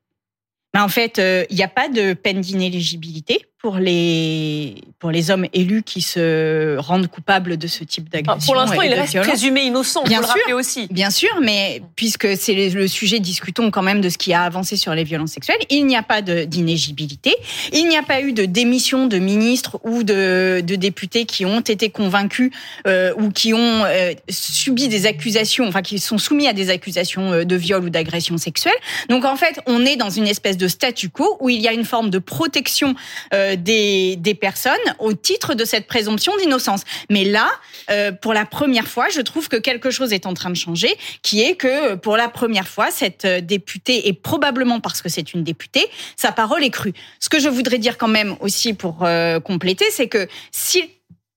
Mais 0.73 0.79
en 0.79 0.87
fait, 0.87 1.19
euh, 1.19 1.45
il 1.49 1.55
n'y 1.55 1.63
a 1.63 1.67
pas 1.67 1.89
de 1.89 2.13
peine 2.13 2.41
d'inéligibilité 2.41 3.48
pour 3.61 3.77
les 3.77 4.75
pour 4.99 5.11
les 5.11 5.31
hommes 5.31 5.45
élus 5.53 5.83
qui 5.83 6.01
se 6.01 6.77
rendent 6.77 7.07
coupables 7.07 7.57
de 7.57 7.67
ce 7.67 7.83
type 7.83 8.09
d'agression. 8.09 8.45
Pour 8.45 8.55
l'instant, 8.55 8.81
il 8.81 8.93
reste 8.93 9.19
présumé 9.21 9.61
innocent. 9.61 10.03
Bien 10.03 10.23
sûr, 10.23 10.35
le 10.47 10.55
aussi. 10.55 10.87
Bien 10.91 11.09
sûr, 11.09 11.29
mais 11.41 11.81
puisque 11.95 12.37
c'est 12.37 12.69
le 12.69 12.87
sujet, 12.87 13.19
discutons 13.19 13.69
quand 13.71 13.81
même 13.81 14.01
de 14.01 14.09
ce 14.09 14.17
qui 14.17 14.33
a 14.33 14.43
avancé 14.43 14.77
sur 14.77 14.93
les 14.93 15.03
violences 15.03 15.31
sexuelles. 15.31 15.59
Il 15.69 15.85
n'y 15.85 15.97
a 15.97 16.03
pas 16.03 16.21
d'inégibilité. 16.21 17.35
Il 17.73 17.87
n'y 17.87 17.97
a 17.97 18.03
pas 18.03 18.21
eu 18.21 18.31
de 18.33 18.45
démission 18.45 19.07
de 19.07 19.17
ministres 19.17 19.79
ou 19.83 20.03
de, 20.03 20.61
de 20.61 20.75
députés 20.75 21.25
qui 21.25 21.45
ont 21.45 21.61
été 21.61 21.89
convaincus 21.89 22.51
euh, 22.87 23.13
ou 23.17 23.29
qui 23.29 23.53
ont 23.53 23.83
euh, 23.85 24.13
subi 24.29 24.87
des 24.87 25.05
accusations, 25.05 25.67
enfin 25.67 25.81
qui 25.81 25.99
sont 25.99 26.17
soumis 26.17 26.47
à 26.47 26.53
des 26.53 26.69
accusations 26.69 27.31
euh, 27.31 27.43
de 27.43 27.55
viol 27.55 27.83
ou 27.83 27.89
d'agression 27.89 28.37
sexuelle. 28.37 28.73
Donc 29.09 29.25
en 29.25 29.35
fait, 29.35 29.59
on 29.65 29.85
est 29.85 29.97
dans 29.97 30.09
une 30.09 30.27
espèce 30.27 30.57
de 30.57 30.67
statu 30.67 31.09
quo 31.09 31.37
où 31.41 31.49
il 31.49 31.61
y 31.61 31.67
a 31.67 31.73
une 31.73 31.85
forme 31.85 32.09
de 32.09 32.19
protection. 32.19 32.95
Euh, 33.33 33.48
euh, 33.49 33.55
des, 33.55 34.35
personnes 34.39 34.73
au 34.99 35.13
titre 35.13 35.53
de 35.55 35.65
cette 35.65 35.87
présomption 35.87 36.35
d'innocence. 36.37 36.83
Mais 37.09 37.23
là, 37.23 37.49
euh, 37.89 38.11
pour 38.11 38.33
la 38.33 38.45
première 38.45 38.87
fois, 38.87 39.09
je 39.09 39.21
trouve 39.21 39.49
que 39.49 39.57
quelque 39.57 39.91
chose 39.91 40.13
est 40.13 40.25
en 40.25 40.33
train 40.33 40.49
de 40.49 40.55
changer, 40.55 40.95
qui 41.23 41.41
est 41.41 41.55
que 41.55 41.95
pour 41.95 42.15
la 42.15 42.29
première 42.29 42.67
fois, 42.67 42.91
cette 42.91 43.25
euh, 43.25 43.41
députée, 43.41 44.07
et 44.07 44.13
probablement 44.13 44.79
parce 44.79 45.01
que 45.01 45.09
c'est 45.09 45.33
une 45.33 45.43
députée, 45.43 45.87
sa 46.15 46.31
parole 46.31 46.63
est 46.63 46.69
crue. 46.69 46.93
Ce 47.19 47.27
que 47.27 47.39
je 47.39 47.49
voudrais 47.49 47.79
dire 47.79 47.97
quand 47.97 48.07
même 48.07 48.35
aussi 48.39 48.73
pour 48.73 49.05
compléter, 49.43 49.85
c'est 49.91 50.07
que 50.07 50.27
s'il 50.51 50.85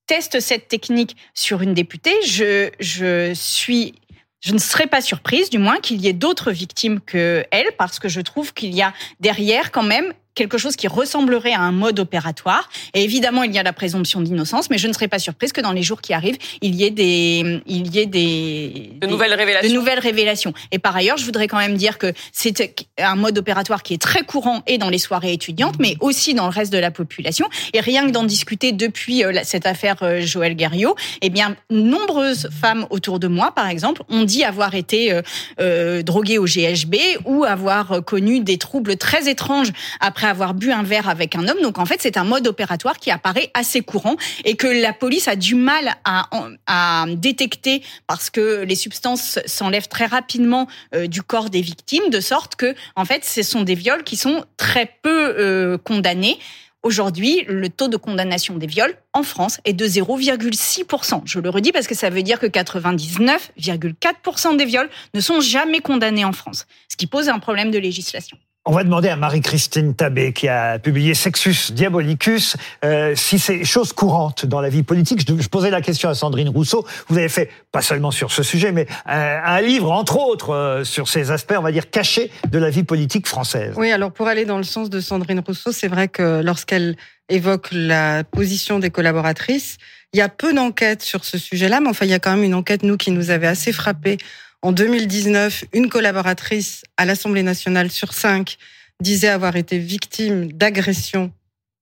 teste 0.06 0.40
cette 0.40 0.68
technique 0.68 1.16
sur 1.34 1.62
une 1.62 1.74
députée, 1.74 2.14
je, 2.24 2.70
je 2.80 3.32
suis 3.34 3.94
je 4.42 4.52
ne 4.52 4.58
serais 4.58 4.88
pas 4.88 5.00
surprise, 5.00 5.50
du 5.50 5.58
moins, 5.58 5.78
qu'il 5.78 6.00
y 6.00 6.08
ait 6.08 6.12
d'autres 6.12 6.50
victimes 6.50 7.00
que 7.00 7.44
elle, 7.52 7.70
parce 7.78 8.00
que 8.00 8.08
je 8.08 8.20
trouve 8.20 8.52
qu'il 8.52 8.74
y 8.74 8.82
a 8.82 8.92
derrière 9.20 9.70
quand 9.70 9.84
même 9.84 10.12
quelque 10.34 10.58
chose 10.58 10.76
qui 10.76 10.88
ressemblerait 10.88 11.52
à 11.52 11.60
un 11.60 11.72
mode 11.72 12.00
opératoire. 12.00 12.68
Et 12.94 13.04
évidemment, 13.04 13.42
il 13.42 13.52
y 13.52 13.58
a 13.58 13.62
la 13.62 13.72
présomption 13.72 14.20
d'innocence, 14.20 14.70
mais 14.70 14.78
je 14.78 14.88
ne 14.88 14.92
serais 14.92 15.08
pas 15.08 15.18
surprise 15.18 15.52
que 15.52 15.60
dans 15.60 15.72
les 15.72 15.82
jours 15.82 16.00
qui 16.00 16.14
arrivent, 16.14 16.38
il 16.60 16.74
y 16.74 16.84
ait 16.84 16.90
des, 16.90 17.60
il 17.66 17.94
y 17.94 17.98
ait 18.00 18.06
des, 18.06 18.92
de 19.00 19.06
nouvelles 19.06 19.34
révélations. 19.34 19.68
De 19.68 19.74
nouvelles 19.74 19.98
révélations. 19.98 20.54
Et 20.70 20.78
par 20.78 20.96
ailleurs, 20.96 21.16
je 21.16 21.24
voudrais 21.24 21.48
quand 21.48 21.58
même 21.58 21.76
dire 21.76 21.98
que 21.98 22.12
c'est 22.32 22.86
un 22.98 23.16
mode 23.16 23.36
opératoire 23.38 23.82
qui 23.82 23.94
est 23.94 24.00
très 24.00 24.22
courant 24.22 24.62
et 24.66 24.78
dans 24.78 24.88
les 24.88 24.98
soirées 24.98 25.32
étudiantes, 25.32 25.76
mais 25.78 25.96
aussi 26.00 26.34
dans 26.34 26.44
le 26.44 26.52
reste 26.52 26.72
de 26.72 26.78
la 26.78 26.90
population. 26.90 27.48
Et 27.72 27.80
rien 27.80 28.06
que 28.06 28.12
d'en 28.12 28.24
discuter 28.24 28.72
depuis 28.72 29.24
euh, 29.24 29.32
cette 29.44 29.66
affaire 29.66 29.96
euh, 30.02 30.20
Joël 30.20 30.54
Guerriot, 30.54 30.94
eh 31.20 31.30
bien, 31.30 31.56
nombreuses 31.70 32.48
femmes 32.50 32.86
autour 32.90 33.18
de 33.18 33.28
moi, 33.28 33.52
par 33.54 33.68
exemple, 33.68 34.02
ont 34.08 34.24
dit 34.24 34.44
avoir 34.44 34.74
été 34.74 35.12
euh, 35.12 35.22
euh 35.60 36.02
droguées 36.02 36.38
au 36.38 36.46
GHB 36.46 36.96
ou 37.26 37.44
avoir 37.44 38.04
connu 38.04 38.40
des 38.40 38.56
troubles 38.56 38.96
très 38.96 39.28
étranges 39.28 39.72
après 40.00 40.21
avoir 40.28 40.54
bu 40.54 40.72
un 40.72 40.82
verre 40.82 41.08
avec 41.08 41.34
un 41.34 41.48
homme. 41.48 41.60
Donc 41.62 41.78
en 41.78 41.86
fait, 41.86 42.00
c'est 42.00 42.16
un 42.16 42.24
mode 42.24 42.46
opératoire 42.46 42.98
qui 42.98 43.10
apparaît 43.10 43.50
assez 43.54 43.82
courant 43.82 44.16
et 44.44 44.56
que 44.56 44.66
la 44.66 44.92
police 44.92 45.28
a 45.28 45.36
du 45.36 45.54
mal 45.54 45.94
à, 46.04 46.28
à 46.66 47.06
détecter 47.08 47.82
parce 48.06 48.30
que 48.30 48.62
les 48.62 48.74
substances 48.74 49.38
s'enlèvent 49.46 49.88
très 49.88 50.06
rapidement 50.06 50.66
euh, 50.94 51.06
du 51.06 51.22
corps 51.22 51.50
des 51.50 51.62
victimes, 51.62 52.10
de 52.10 52.20
sorte 52.20 52.56
que 52.56 52.74
en 52.96 53.04
fait, 53.04 53.24
ce 53.24 53.42
sont 53.42 53.62
des 53.62 53.74
viols 53.74 54.04
qui 54.04 54.16
sont 54.16 54.44
très 54.56 54.90
peu 55.02 55.34
euh, 55.38 55.78
condamnés. 55.78 56.38
Aujourd'hui, 56.82 57.44
le 57.46 57.68
taux 57.68 57.86
de 57.86 57.96
condamnation 57.96 58.56
des 58.56 58.66
viols 58.66 58.96
en 59.12 59.22
France 59.22 59.60
est 59.64 59.72
de 59.72 59.86
0,6%. 59.86 61.22
Je 61.24 61.38
le 61.38 61.48
redis 61.48 61.70
parce 61.70 61.86
que 61.86 61.94
ça 61.94 62.10
veut 62.10 62.24
dire 62.24 62.40
que 62.40 62.46
99,4% 62.46 64.56
des 64.56 64.64
viols 64.64 64.90
ne 65.14 65.20
sont 65.20 65.40
jamais 65.40 65.78
condamnés 65.78 66.24
en 66.24 66.32
France, 66.32 66.66
ce 66.88 66.96
qui 66.96 67.06
pose 67.06 67.28
un 67.28 67.38
problème 67.38 67.70
de 67.70 67.78
législation. 67.78 68.36
On 68.64 68.70
va 68.70 68.84
demander 68.84 69.08
à 69.08 69.16
Marie-Christine 69.16 69.92
Tabé, 69.92 70.32
qui 70.32 70.46
a 70.46 70.78
publié 70.78 71.14
Sexus 71.14 71.72
Diabolicus, 71.72 72.56
euh, 72.84 73.12
si 73.16 73.40
c'est 73.40 73.64
chose 73.64 73.92
courante 73.92 74.46
dans 74.46 74.60
la 74.60 74.68
vie 74.68 74.84
politique. 74.84 75.28
Je, 75.28 75.48
posais 75.48 75.70
la 75.70 75.80
question 75.80 76.08
à 76.08 76.14
Sandrine 76.14 76.48
Rousseau. 76.48 76.86
Vous 77.08 77.18
avez 77.18 77.28
fait, 77.28 77.50
pas 77.72 77.82
seulement 77.82 78.12
sur 78.12 78.30
ce 78.30 78.44
sujet, 78.44 78.70
mais 78.70 78.86
euh, 79.08 79.38
un 79.44 79.60
livre, 79.60 79.90
entre 79.90 80.16
autres, 80.16 80.50
euh, 80.50 80.84
sur 80.84 81.08
ces 81.08 81.32
aspects, 81.32 81.56
on 81.58 81.62
va 81.62 81.72
dire, 81.72 81.90
cachés 81.90 82.30
de 82.48 82.58
la 82.60 82.70
vie 82.70 82.84
politique 82.84 83.26
française. 83.26 83.74
Oui, 83.76 83.90
alors 83.90 84.12
pour 84.12 84.28
aller 84.28 84.44
dans 84.44 84.58
le 84.58 84.62
sens 84.62 84.90
de 84.90 85.00
Sandrine 85.00 85.42
Rousseau, 85.44 85.72
c'est 85.72 85.88
vrai 85.88 86.06
que 86.06 86.40
lorsqu'elle 86.40 86.94
évoque 87.28 87.70
la 87.72 88.22
position 88.22 88.78
des 88.78 88.90
collaboratrices, 88.90 89.78
il 90.12 90.18
y 90.18 90.22
a 90.22 90.28
peu 90.28 90.54
d'enquêtes 90.54 91.02
sur 91.02 91.24
ce 91.24 91.36
sujet-là, 91.36 91.80
mais 91.80 91.88
enfin, 91.88 92.04
il 92.04 92.12
y 92.12 92.14
a 92.14 92.20
quand 92.20 92.30
même 92.30 92.44
une 92.44 92.54
enquête, 92.54 92.84
nous, 92.84 92.96
qui 92.96 93.10
nous 93.10 93.30
avait 93.30 93.48
assez 93.48 93.72
frappé 93.72 94.18
En 94.62 94.72
2019, 94.72 95.64
une 95.72 95.88
collaboratrice 95.88 96.82
à 96.96 97.04
l'Assemblée 97.04 97.42
nationale 97.42 97.90
sur 97.90 98.12
cinq 98.14 98.56
disait 99.00 99.28
avoir 99.28 99.56
été 99.56 99.78
victime 99.78 100.52
d'agressions 100.52 101.32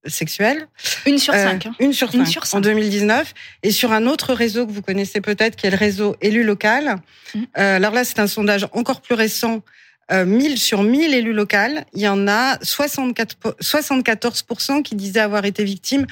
sexuelles. 0.06 0.66
Une 1.04 1.18
sur 1.18 1.34
Euh, 1.34 1.44
cinq. 1.44 1.66
hein. 1.66 1.74
une 1.78 1.92
sur 1.92 2.08
Une 2.14 2.24
cinq 2.24 2.30
sur 2.32 2.42
en 2.42 2.46
cinq. 2.46 2.60
2019. 2.62 3.34
Et 3.62 3.70
sur 3.70 3.92
un 3.92 4.06
autre 4.06 4.32
réseau 4.32 4.66
que 4.66 4.72
vous 4.72 4.80
connaissez 4.80 5.20
peut-être, 5.20 5.56
qui 5.56 5.66
est 5.66 5.70
le 5.70 5.76
réseau 5.76 6.16
élu 6.22 6.42
local. 6.42 6.96
Mhm. 7.34 7.46
Euh, 7.58 7.76
alors 7.76 7.92
là, 7.92 8.04
c'est 8.04 8.18
un 8.18 8.26
sondage 8.26 8.66
encore 8.72 9.02
plus 9.02 9.14
récent. 9.14 9.62
Euh, 10.10 10.24
1000 10.24 10.58
sur 10.58 10.82
1000 10.82 11.12
élus 11.14 11.34
locaux, 11.34 11.56
il 11.92 12.00
y 12.00 12.08
en 12.08 12.26
a 12.26 12.58
64, 12.62 13.36
po- 13.36 13.52
74% 13.60 14.82
qui 14.82 14.96
disaient 14.96 15.20
avoir 15.20 15.44
été 15.44 15.62
victimes 15.64 16.06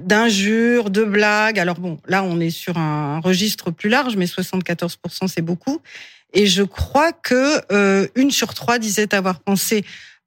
d'injures, 0.00 0.90
de 0.90 1.04
blagues. 1.04 1.58
Alors 1.58 1.78
bon, 1.78 1.98
là, 2.06 2.22
on 2.24 2.40
est 2.40 2.50
sur 2.50 2.76
un 2.76 3.20
registre 3.20 3.70
plus 3.70 3.88
large, 3.88 4.16
mais 4.16 4.26
74%, 4.26 4.96
c'est 5.28 5.42
beaucoup. 5.42 5.80
Et 6.32 6.46
je 6.46 6.62
crois 6.62 7.12
que 7.12 7.60
euh, 7.72 8.06
une 8.16 8.30
sur 8.30 8.54
trois 8.54 8.78
disait 8.78 9.14
avoir 9.14 9.40
pensé 9.40 9.84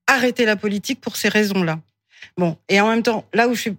arrêter 0.07 0.45
la 0.45 0.55
politique 0.55 1.01
pour 1.01 1.17
ces 1.17 1.27
raisons-là. 1.27 1.79
Bon, 2.37 2.57
et 2.69 2.79
en 2.79 2.87
même 2.87 3.03
temps, 3.03 3.25
là 3.33 3.47
où 3.47 3.55
je 3.55 3.61
suis 3.61 3.75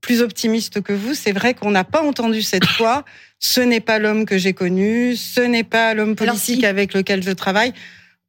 plus 0.00 0.22
optimiste 0.22 0.80
que 0.80 0.92
vous, 0.92 1.14
c'est 1.14 1.32
vrai 1.32 1.54
qu'on 1.54 1.72
n'a 1.72 1.84
pas 1.84 2.02
entendu 2.02 2.42
cette 2.42 2.66
fois. 2.76 3.04
Ce 3.40 3.60
n'est 3.60 3.80
pas 3.80 3.98
l'homme 3.98 4.24
que 4.24 4.38
j'ai 4.38 4.52
connu, 4.52 5.16
ce 5.16 5.40
n'est 5.40 5.64
pas 5.64 5.94
l'homme 5.94 6.16
politique 6.16 6.60
si. 6.60 6.66
avec 6.66 6.94
lequel 6.94 7.22
je 7.22 7.30
travaille. 7.30 7.72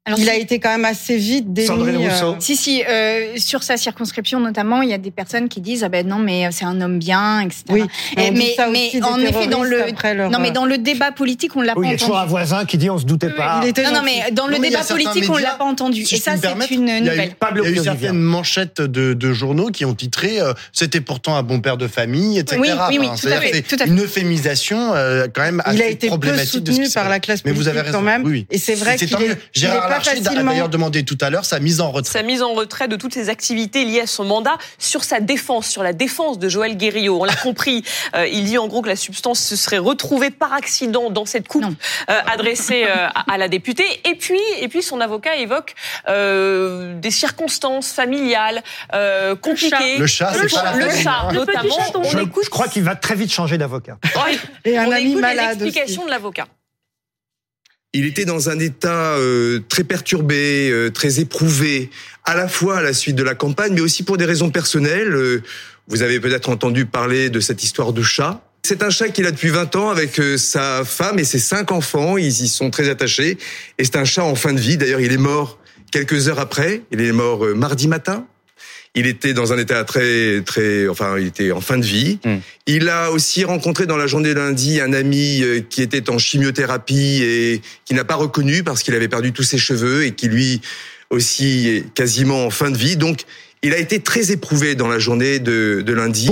Alors, 0.09 0.19
il 0.19 0.29
a 0.29 0.35
été 0.35 0.59
quand 0.59 0.69
même 0.69 0.85
assez 0.85 1.17
vite 1.17 1.53
démis. 1.53 1.67
Sandrine 1.67 1.95
euh, 1.95 2.09
Rousseau. 2.09 2.35
Si, 2.39 2.55
si, 2.55 2.83
euh, 2.83 3.33
sur 3.37 3.63
sa 3.63 3.77
circonscription 3.77 4.39
notamment, 4.39 4.81
il 4.81 4.89
y 4.89 4.93
a 4.93 4.97
des 4.97 5.11
personnes 5.11 5.49
qui 5.49 5.61
disent 5.61 5.83
ah 5.83 5.89
ben 5.89 6.05
non 6.07 6.17
mais 6.19 6.49
c'est 6.51 6.65
un 6.65 6.81
homme 6.81 6.99
bien, 6.99 7.41
etc. 7.41 7.63
Oui, 7.69 7.83
mais 8.17 8.25
Et- 8.25 8.29
on 8.29 8.33
dit 8.33 8.39
mais, 8.71 8.89
mais 8.93 9.03
en 9.03 9.19
effet 9.19 9.47
dans 9.47 9.63
le 9.63 9.77
leur, 10.13 10.31
non 10.31 10.39
mais 10.39 10.49
euh, 10.49 10.51
dans 10.51 10.65
le 10.65 10.77
débat 10.77 11.11
politique 11.11 11.55
on 11.55 11.61
l'a 11.61 11.73
Oui, 11.77 11.87
il 11.87 11.91
y 11.93 11.95
pas 11.95 11.95
a 11.95 11.99
toujours 11.99 12.15
un 12.15 12.19
entendu. 12.21 12.31
voisin 12.31 12.65
qui 12.65 12.77
dit 12.77 12.89
on 12.89 12.97
se 12.97 13.05
doutait 13.05 13.29
pas. 13.29 13.59
Il 13.63 13.69
était 13.69 13.83
Non 13.83 13.91
non 13.93 14.01
mais 14.03 14.31
dans 14.31 14.47
le 14.47 14.57
mais 14.59 14.69
débat 14.69 14.83
politique 14.83 15.25
on 15.29 15.33
médias, 15.35 15.49
l'a 15.51 15.55
pas 15.55 15.63
entendu 15.65 16.05
si 16.05 16.15
et 16.15 16.19
ça 16.19 16.33
c'est 16.37 16.71
une 16.71 16.87
Il 16.87 16.89
y 16.89 16.91
a 16.91 16.97
eu, 16.97 17.01
nouvelle. 17.01 17.35
Pablo 17.39 17.63
il 17.65 17.75
y 17.75 17.77
a 17.77 17.81
eu 17.81 17.83
certaines 17.83 18.19
manchettes 18.19 18.81
de, 18.81 19.13
de 19.13 19.33
journaux 19.33 19.67
qui 19.69 19.85
ont 19.85 19.93
titré 19.93 20.39
euh, 20.41 20.53
c'était 20.73 21.01
pourtant 21.01 21.35
un 21.35 21.43
bon 21.43 21.59
père 21.59 21.77
de 21.77 21.87
famille, 21.87 22.39
etc. 22.39 22.59
Oui, 22.61 22.69
oui, 22.89 22.97
oui, 22.99 23.07
Enfin, 23.07 23.15
tout 23.15 23.27
à 23.27 23.29
c'est-à-dire 23.31 23.41
fait, 23.49 23.55
c'est 23.55 23.61
tout 23.63 23.75
à 23.75 23.85
fait. 23.85 23.89
une 23.89 23.99
euphémisation 24.01 24.93
euh, 24.95 25.27
quand 25.33 25.41
même 25.41 25.61
assez 25.65 25.75
Il 25.77 25.81
a 25.83 25.87
été 25.87 26.07
peu 26.07 26.11
problématique 26.11 26.63
de 26.63 26.71
ce 26.71 26.77
soutenu 26.77 26.87
qui 26.87 26.93
par 26.93 27.09
la 27.09 27.19
classe 27.19 27.39
Mais 27.45 27.51
politique 27.51 27.63
vous 27.63 27.67
avez 27.79 27.81
raison. 27.81 28.03
Et 28.49 28.57
c'est 28.57 28.75
vrai 28.75 28.97
C'est 28.97 29.05
qu'il 29.05 29.17
pas 29.89 29.98
Larcher 30.05 30.27
a 30.39 30.43
d'ailleurs 30.43 30.69
demandé 30.69 31.03
tout 31.03 31.17
à 31.21 31.29
l'heure 31.29 31.45
sa 31.45 31.59
mise 31.59 31.81
en 31.81 31.91
retrait. 31.91 32.19
Sa 32.19 32.23
mise 32.23 32.41
en 32.41 32.53
retrait 32.53 32.87
de 32.87 32.95
toutes 32.95 33.13
ses 33.13 33.29
activités 33.29 33.85
liées 33.85 34.01
à 34.01 34.07
son 34.07 34.25
mandat 34.25 34.57
sur 34.77 35.03
sa 35.03 35.19
défense, 35.19 35.67
sur 35.67 35.83
la 35.83 35.93
défense 35.93 36.39
de 36.39 36.49
Joël 36.49 36.77
Guerriot. 36.77 37.21
On 37.21 37.25
l'a 37.25 37.35
compris, 37.43 37.83
euh, 38.15 38.27
il 38.27 38.45
dit 38.45 38.57
en 38.57 38.67
gros 38.67 38.81
que 38.81 38.87
la 38.89 38.95
substance 38.95 39.39
se 39.39 39.55
serait 39.55 39.77
retrouvée 39.77 40.29
par 40.29 40.53
accident 40.53 41.09
dans 41.09 41.25
cette 41.25 41.47
coupe 41.47 41.63
euh, 41.63 42.19
adressée 42.25 42.85
euh, 42.85 43.07
à, 43.13 43.33
à 43.33 43.37
la 43.37 43.47
députée. 43.47 43.85
Et 44.05 44.15
puis, 44.15 44.39
et 44.59 44.67
puis 44.67 44.81
son 44.81 45.01
avocat 45.01 45.35
évoque 45.37 45.75
euh, 46.07 46.99
des 46.99 47.11
circonstances 47.11 47.91
familiales 47.91 48.63
euh, 48.93 49.35
compliquées. 49.35 49.97
Le 49.97 50.07
chat, 50.07 50.31
le 50.33 50.47
c'est 50.47 50.55
pas 50.55 50.63
la 50.63 50.73
le 50.73 50.81
famille, 50.89 51.03
chat, 51.03 51.11
hein. 51.11 51.31
Le 51.33 51.45
petit 51.45 51.67
notamment. 51.67 51.75
On 51.95 52.03
Je, 52.03 52.19
écoute, 52.19 52.43
je 52.45 52.49
crois 52.49 52.67
qu'il 52.67 52.83
va 52.83 52.95
très 52.95 53.15
vite 53.15 53.31
changer 53.31 53.57
d'avocat. 53.57 53.97
Et 54.65 54.77
un 54.77 54.87
on 54.87 54.91
ami 54.91 55.11
écoute 55.11 55.21
malade 55.21 55.59
les 55.59 55.67
explications 55.67 56.01
aussi. 56.01 56.07
de 56.07 56.11
l'avocat. 56.11 56.45
Il 57.93 58.05
était 58.05 58.25
dans 58.25 58.49
un 58.49 58.59
état 58.59 59.15
euh, 59.15 59.61
très 59.67 59.83
perturbé, 59.83 60.69
euh, 60.69 60.91
très 60.91 61.19
éprouvé, 61.19 61.89
à 62.23 62.35
la 62.35 62.47
fois 62.47 62.77
à 62.77 62.81
la 62.81 62.93
suite 62.93 63.15
de 63.15 63.23
la 63.23 63.33
campagne, 63.33 63.73
mais 63.73 63.81
aussi 63.81 64.03
pour 64.03 64.17
des 64.17 64.25
raisons 64.25 64.51
personnelles. 64.51 65.13
Euh, 65.13 65.41
vous 65.87 66.03
avez 66.03 66.19
peut-être 66.19 66.49
entendu 66.49 66.85
parler 66.85 67.31
de 67.31 67.39
cette 67.39 67.63
histoire 67.63 67.93
de 67.93 68.03
chat. 68.03 68.43
C'est 68.63 68.83
un 68.83 68.89
chat 68.89 69.09
qu'il 69.09 69.25
a 69.25 69.31
depuis 69.31 69.49
20 69.49 69.75
ans 69.75 69.89
avec 69.89 70.19
euh, 70.19 70.37
sa 70.37 70.83
femme 70.85 71.17
et 71.17 71.23
ses 71.23 71.39
cinq 71.39 71.71
enfants. 71.71 72.17
Ils 72.17 72.43
y 72.43 72.47
sont 72.47 72.69
très 72.69 72.89
attachés. 72.89 73.37
Et 73.77 73.83
c'est 73.83 73.95
un 73.95 74.05
chat 74.05 74.23
en 74.23 74.35
fin 74.35 74.53
de 74.53 74.59
vie. 74.59 74.77
D'ailleurs, 74.77 74.99
il 74.99 75.11
est 75.11 75.17
mort 75.17 75.59
quelques 75.91 76.27
heures 76.27 76.39
après. 76.39 76.83
Il 76.91 77.01
est 77.01 77.11
mort 77.11 77.45
euh, 77.45 77.55
mardi 77.55 77.87
matin. 77.87 78.27
Il 78.95 79.05
était 79.05 79.33
dans 79.33 79.53
un 79.53 79.57
état 79.57 79.83
très, 79.83 80.41
très, 80.41 80.87
enfin, 80.87 81.17
il 81.19 81.27
était 81.27 81.51
en 81.51 81.61
fin 81.61 81.77
de 81.77 81.85
vie. 81.85 82.19
Mm. 82.25 82.37
Il 82.65 82.89
a 82.89 83.11
aussi 83.11 83.43
rencontré 83.43 83.85
dans 83.85 83.97
la 83.97 84.07
journée 84.07 84.29
de 84.29 84.39
lundi 84.39 84.81
un 84.81 84.93
ami 84.93 85.41
euh, 85.41 85.61
qui 85.61 85.81
était 85.81 86.09
en 86.09 86.17
chimiothérapie 86.17 87.21
et 87.23 87.61
qui 87.85 87.93
n'a 87.93 88.03
pas 88.03 88.15
reconnu 88.15 88.63
parce 88.63 88.81
qu'il 88.83 88.95
avait 88.95 89.07
perdu 89.07 89.31
tous 89.31 89.43
ses 89.43 89.57
cheveux 89.57 90.05
et 90.05 90.11
qui 90.11 90.27
lui 90.27 90.61
aussi 91.11 91.67
est 91.69 91.93
quasiment 91.93 92.45
en 92.45 92.49
fin 92.49 92.71
de 92.71 92.77
vie. 92.77 92.97
Donc, 92.97 93.21
il 93.61 93.73
a 93.73 93.77
été 93.77 93.99
très 93.99 94.31
éprouvé 94.31 94.75
dans 94.75 94.87
la 94.87 94.99
journée 94.99 95.39
de, 95.39 95.83
de 95.85 95.93
lundi. 95.93 96.29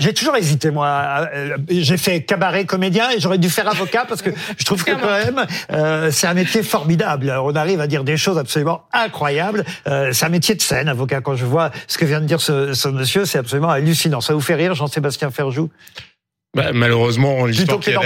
J'ai 0.00 0.14
toujours 0.14 0.34
hésité, 0.34 0.70
moi. 0.70 1.28
Euh, 1.34 1.58
J'ai 1.68 1.98
fait 1.98 2.22
cabaret 2.22 2.64
comédien 2.64 3.10
et 3.10 3.20
j'aurais 3.20 3.36
dû 3.36 3.50
faire 3.50 3.68
avocat 3.68 4.06
parce 4.08 4.22
que 4.22 4.30
je 4.56 4.64
trouve 4.64 4.82
que 4.82 4.92
quand 4.92 5.10
même, 5.10 5.44
euh, 5.70 6.10
c'est 6.10 6.26
un 6.26 6.32
métier 6.32 6.62
formidable. 6.62 7.30
On 7.44 7.54
arrive 7.54 7.82
à 7.82 7.86
dire 7.86 8.02
des 8.02 8.16
choses 8.16 8.38
absolument 8.38 8.84
incroyables. 8.94 9.62
Euh, 9.86 10.10
c'est 10.14 10.24
un 10.24 10.30
métier 10.30 10.54
de 10.54 10.62
scène, 10.62 10.88
avocat. 10.88 11.20
Quand 11.20 11.36
je 11.36 11.44
vois 11.44 11.70
ce 11.86 11.98
que 11.98 12.06
vient 12.06 12.20
de 12.22 12.24
dire 12.24 12.40
ce, 12.40 12.72
ce 12.72 12.88
monsieur, 12.88 13.26
c'est 13.26 13.38
absolument 13.38 13.68
hallucinant. 13.68 14.22
Ça 14.22 14.32
vous 14.32 14.40
fait 14.40 14.54
rire, 14.54 14.74
Jean-Sébastien 14.74 15.30
Ferjou? 15.30 15.68
Bah, 16.52 16.72
malheureusement, 16.74 17.46
l'histoire 17.46 17.78
que 17.78 17.84
qu'il 17.84 17.92
y, 17.92 17.96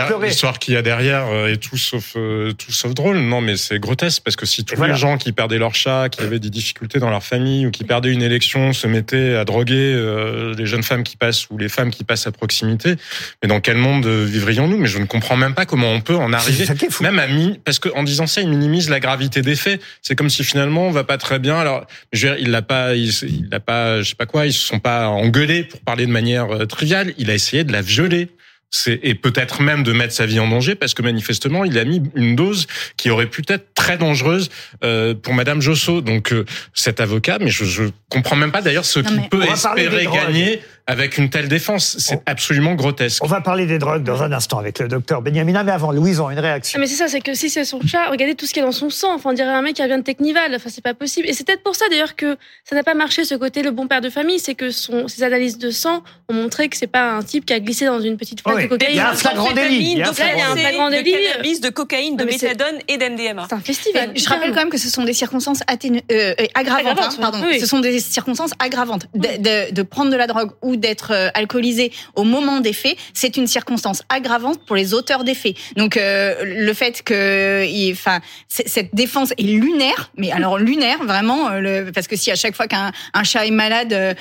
a 0.77 0.83
derrière- 0.83 1.03
y 1.03 1.11
a 1.11 1.27
euh, 1.29 1.53
est 1.55 1.57
tout 1.57 1.79
sauf 1.79 2.13
euh, 2.17 2.53
tout 2.53 2.73
sauf 2.73 2.93
drôle. 2.93 3.17
Non, 3.17 3.41
mais 3.41 3.57
c'est 3.57 3.79
grotesque 3.79 4.21
parce 4.23 4.37
que 4.37 4.45
si 4.45 4.67
tous 4.67 4.77
voilà. 4.77 4.93
les 4.93 4.99
gens 4.99 5.17
qui 5.17 5.33
perdaient 5.33 5.57
leur 5.57 5.75
chat, 5.75 6.11
qui 6.11 6.21
avaient 6.21 6.39
des 6.39 6.51
difficultés 6.51 6.99
dans 6.99 7.09
leur 7.09 7.23
famille 7.23 7.67
ou 7.67 7.71
qui 7.71 7.85
perdaient 7.85 8.13
une 8.13 8.21
élection, 8.21 8.75
se 8.75 8.87
mettaient 8.87 9.35
à 9.35 9.47
droguer 9.47 9.95
euh, 9.95 10.55
les 10.59 10.67
jeunes 10.67 10.83
femmes 10.83 11.05
qui 11.05 11.17
passent 11.17 11.49
ou 11.49 11.57
les 11.57 11.71
femmes 11.71 11.91
qui 11.91 12.05
passent 12.05 12.27
à 12.27 12.33
proximité, 12.33 12.97
mais 13.43 13.49
dans 13.49 13.61
quel 13.61 13.79
monde 13.79 14.05
euh, 14.05 14.27
vivrions-nous? 14.27 14.77
Mais 14.77 14.89
je 14.89 14.99
ne 14.99 15.07
comprends 15.07 15.37
même 15.37 15.55
pas 15.55 15.65
comment 15.65 15.91
on 15.91 16.03
peut 16.03 16.17
en 16.17 16.35
arriver. 16.35 16.67
Même 17.01 17.19
à 17.19 17.27
mi 17.29 17.59
parce 17.65 17.79
qu'en 17.79 18.03
disant 18.03 18.27
ça, 18.27 18.43
il 18.43 18.51
minimise 18.51 18.91
la 18.91 19.01
gravité 19.01 19.41
des 19.41 19.57
faits. 19.57 19.81
C'est 20.03 20.17
comme 20.17 20.29
si 20.29 20.45
finalement 20.45 20.87
on 20.87 20.91
va 20.91 21.05
pas 21.05 21.17
très 21.17 21.39
bien. 21.39 21.57
Alors, 21.57 21.87
je 22.13 22.27
veux 22.27 22.35
dire, 22.35 22.45
il 22.45 22.51
l'a 22.51 22.61
pas, 22.61 22.95
il, 22.95 23.09
il 23.09 23.49
l'a 23.51 23.61
pas, 23.61 24.03
je 24.03 24.11
sais 24.11 24.17
pas 24.17 24.27
quoi. 24.27 24.45
Ils 24.45 24.53
se 24.53 24.67
sont 24.67 24.81
pas 24.81 25.09
engueulés 25.09 25.63
pour 25.65 25.81
parler 25.81 26.05
de 26.05 26.13
manière 26.13 26.67
triviale. 26.69 27.15
Il 27.17 27.31
a 27.31 27.35
essayé 27.35 27.65
de 27.65 27.73
la 27.73 27.81
violer. 27.81 28.29
C'est, 28.77 28.99
et 29.05 29.15
peut-être 29.15 29.63
même 29.63 29.85
de 29.85 29.93
mettre 29.93 30.13
sa 30.13 30.27
vie 30.27 30.41
en 30.41 30.49
danger 30.49 30.75
parce 30.75 30.95
que 30.95 31.03
manifestement 31.03 31.65
il 31.65 31.79
a 31.79 31.85
mis 31.85 32.03
une 32.17 32.35
dose 32.35 32.67
qui 32.97 33.09
aurait 33.09 33.29
pu 33.29 33.45
être 33.47 33.73
très 33.73 33.97
dangereuse 33.97 34.51
euh, 34.83 35.15
pour 35.15 35.33
Madame 35.33 35.63
Josso. 35.63 36.01
Donc 36.01 36.33
euh, 36.33 36.45
cet 36.73 36.99
avocat, 36.99 37.39
mais 37.41 37.51
je, 37.51 37.65
je 37.65 37.85
comprends 38.09 38.35
même 38.35 38.51
pas 38.51 38.63
d'ailleurs 38.63 38.85
ce 38.85 38.99
qu'il 38.99 39.29
peut 39.29 39.45
espérer 39.45 40.03
drogues. 40.07 40.59
Avec 40.87 41.17
une 41.19 41.31
telle 41.31 41.49
défense. 41.49 41.97
C'est 41.99 42.21
absolument 42.27 42.75
grotesque. 42.75 43.23
On 43.25 43.27
va 43.27 43.41
parler 43.41 43.65
des 43.67 43.79
drogues 43.79 44.03
dans 44.03 44.23
un 44.23 44.33
instant 44.33 44.59
avec 44.59 44.79
le 44.79 44.89
docteur 44.89 45.23
Benhamina, 45.23 45.65
mais 45.65 45.73
avant, 45.73 45.93
Louison, 45.93 46.29
une 46.31 46.39
Ah, 46.39 46.43
réaction. 46.43 46.79
mais 46.79 46.87
c'est 46.87 46.97
ça, 46.97 47.09
c'est 47.09 47.21
que 47.21 47.33
si 47.35 47.49
c'est 47.49 47.65
son 47.65 47.81
chat, 47.87 48.11
regardez 48.11 48.35
tout 48.35 48.45
ce 48.47 48.53
qu'il 48.53 48.61
y 48.61 48.63
a 48.63 48.67
dans 48.67 48.73
son 48.73 48.91
sang. 48.91 49.15
Enfin, 49.15 49.31
on 49.31 49.33
dirait 49.33 49.49
un 49.49 49.63
mec 49.63 49.77
qui 49.77 49.85
vient 49.87 49.97
de 49.99 50.03
Technival. 50.03 50.55
Enfin, 50.55 50.69
c'est 50.71 50.85
pas 50.85 50.93
possible. 50.95 51.29
Et 51.29 51.33
c'est 51.33 51.47
peut-être 51.47 51.63
pour 51.63 51.75
ça 51.75 51.87
d'ailleurs 51.91 52.17
que 52.17 52.37
ça 52.69 52.75
n'a 52.77 52.83
pas 52.83 52.95
marché 52.95 53.25
ce 53.25 53.35
côté 53.35 53.63
le 53.63 53.71
bon 53.71 53.87
père 53.87 54.01
de 54.03 54.11
famille, 54.11 54.39
c'est 54.39 54.55
que 54.55 54.71
son, 54.71 55.09
ses 55.09 55.23
analyses 55.23 55.59
de 55.59 55.71
sang 55.71 56.03
ont 56.29 56.35
montré 56.35 56.69
que 56.69 56.77
c'est 56.77 56.87
pas 56.87 57.13
un 57.13 57.23
type 57.23 57.47
qui 57.47 57.53
a 57.55 57.61
glissé 57.61 57.87
dans 57.87 58.01
une 58.01 58.17
petite 58.17 58.41
flaque 58.43 58.57
Oui, 58.57 58.63
de 58.65 58.69
cocaïne. 58.69 58.91
il 58.93 58.97
y 58.97 59.01
a 59.01 59.11
un 59.11 59.15
flagrant 59.15 59.53
délit. 59.53 59.93
Il 59.93 59.99
y 59.99 60.03
a 60.03 60.09
un 60.09 60.13
Là, 60.13 60.15
il 60.35 60.39
y 60.39 60.43
a 60.43 60.51
un 60.51 60.57
flagrant 60.57 60.57
flagrant 60.57 60.91
de 60.91 60.97
délit. 60.97 61.17
cannabis, 61.31 61.61
de 61.61 61.69
cocaïne, 61.71 62.17
de 62.17 62.25
méthadone 62.25 62.79
et 62.89 62.99
d'MDMA. 62.99 63.47
C'est 63.49 63.55
un 63.55 63.61
festival. 63.61 64.13
Je 64.15 64.29
rappelle 64.29 64.51
quand 64.51 64.61
même 64.61 64.71
que 64.71 64.79
ce 64.79 64.91
sont 64.91 65.05
des 65.05 65.15
circonstances 65.15 65.61
atténu- 65.63 66.03
euh, 66.13 66.35
euh, 66.41 66.45
aggravantes. 66.55 66.87
Aggravantes, 66.91 67.15
hein, 67.19 67.23
pardon. 67.23 67.39
oui. 67.47 67.59
Ce 67.61 67.67
sont 67.67 67.81
des 67.81 67.99
circonstances 68.01 68.51
aggravantes. 68.59 69.07
De, 69.15 69.29
de- 69.39 69.73
de 69.75 69.83
prendre 69.83 70.11
de 70.11 70.17
la 70.17 70.27
drogue 70.27 70.51
ou 70.63 70.74
d'être 70.77 71.13
euh, 71.13 71.29
alcoolisé 71.35 71.93
au 72.15 72.25
moment 72.25 72.61
des 72.61 72.73
faits, 72.73 72.97
c'est 73.13 73.37
une 73.37 73.47
circonstance 73.47 74.03
aggravante 74.09 74.61
pour 74.67 74.77
les 74.77 74.95
auteurs 74.95 75.25
des 75.25 75.35
faits. 75.35 75.57
Donc 75.77 75.97
euh, 75.97 76.35
le 76.45 76.73
fait 76.73 77.03
que, 77.03 77.65
enfin, 77.93 78.21
cette 78.49 78.95
défense 78.95 79.33
est 79.33 79.43
lunaire, 79.43 80.11
mais 80.17 80.31
alors 80.33 80.59
lunaire 80.59 81.03
vraiment, 81.05 81.51
euh, 81.51 81.61
le, 81.61 81.93
parce 81.93 82.07
que 82.07 82.17
si 82.17 82.31
à 82.31 82.37
chaque 82.37 82.55
fois 82.55 82.67
qu'un 82.67 82.93
un 83.13 83.25
chat 83.25 83.47
est 83.47 83.51
malade, 83.51 83.93
euh, 83.93 84.15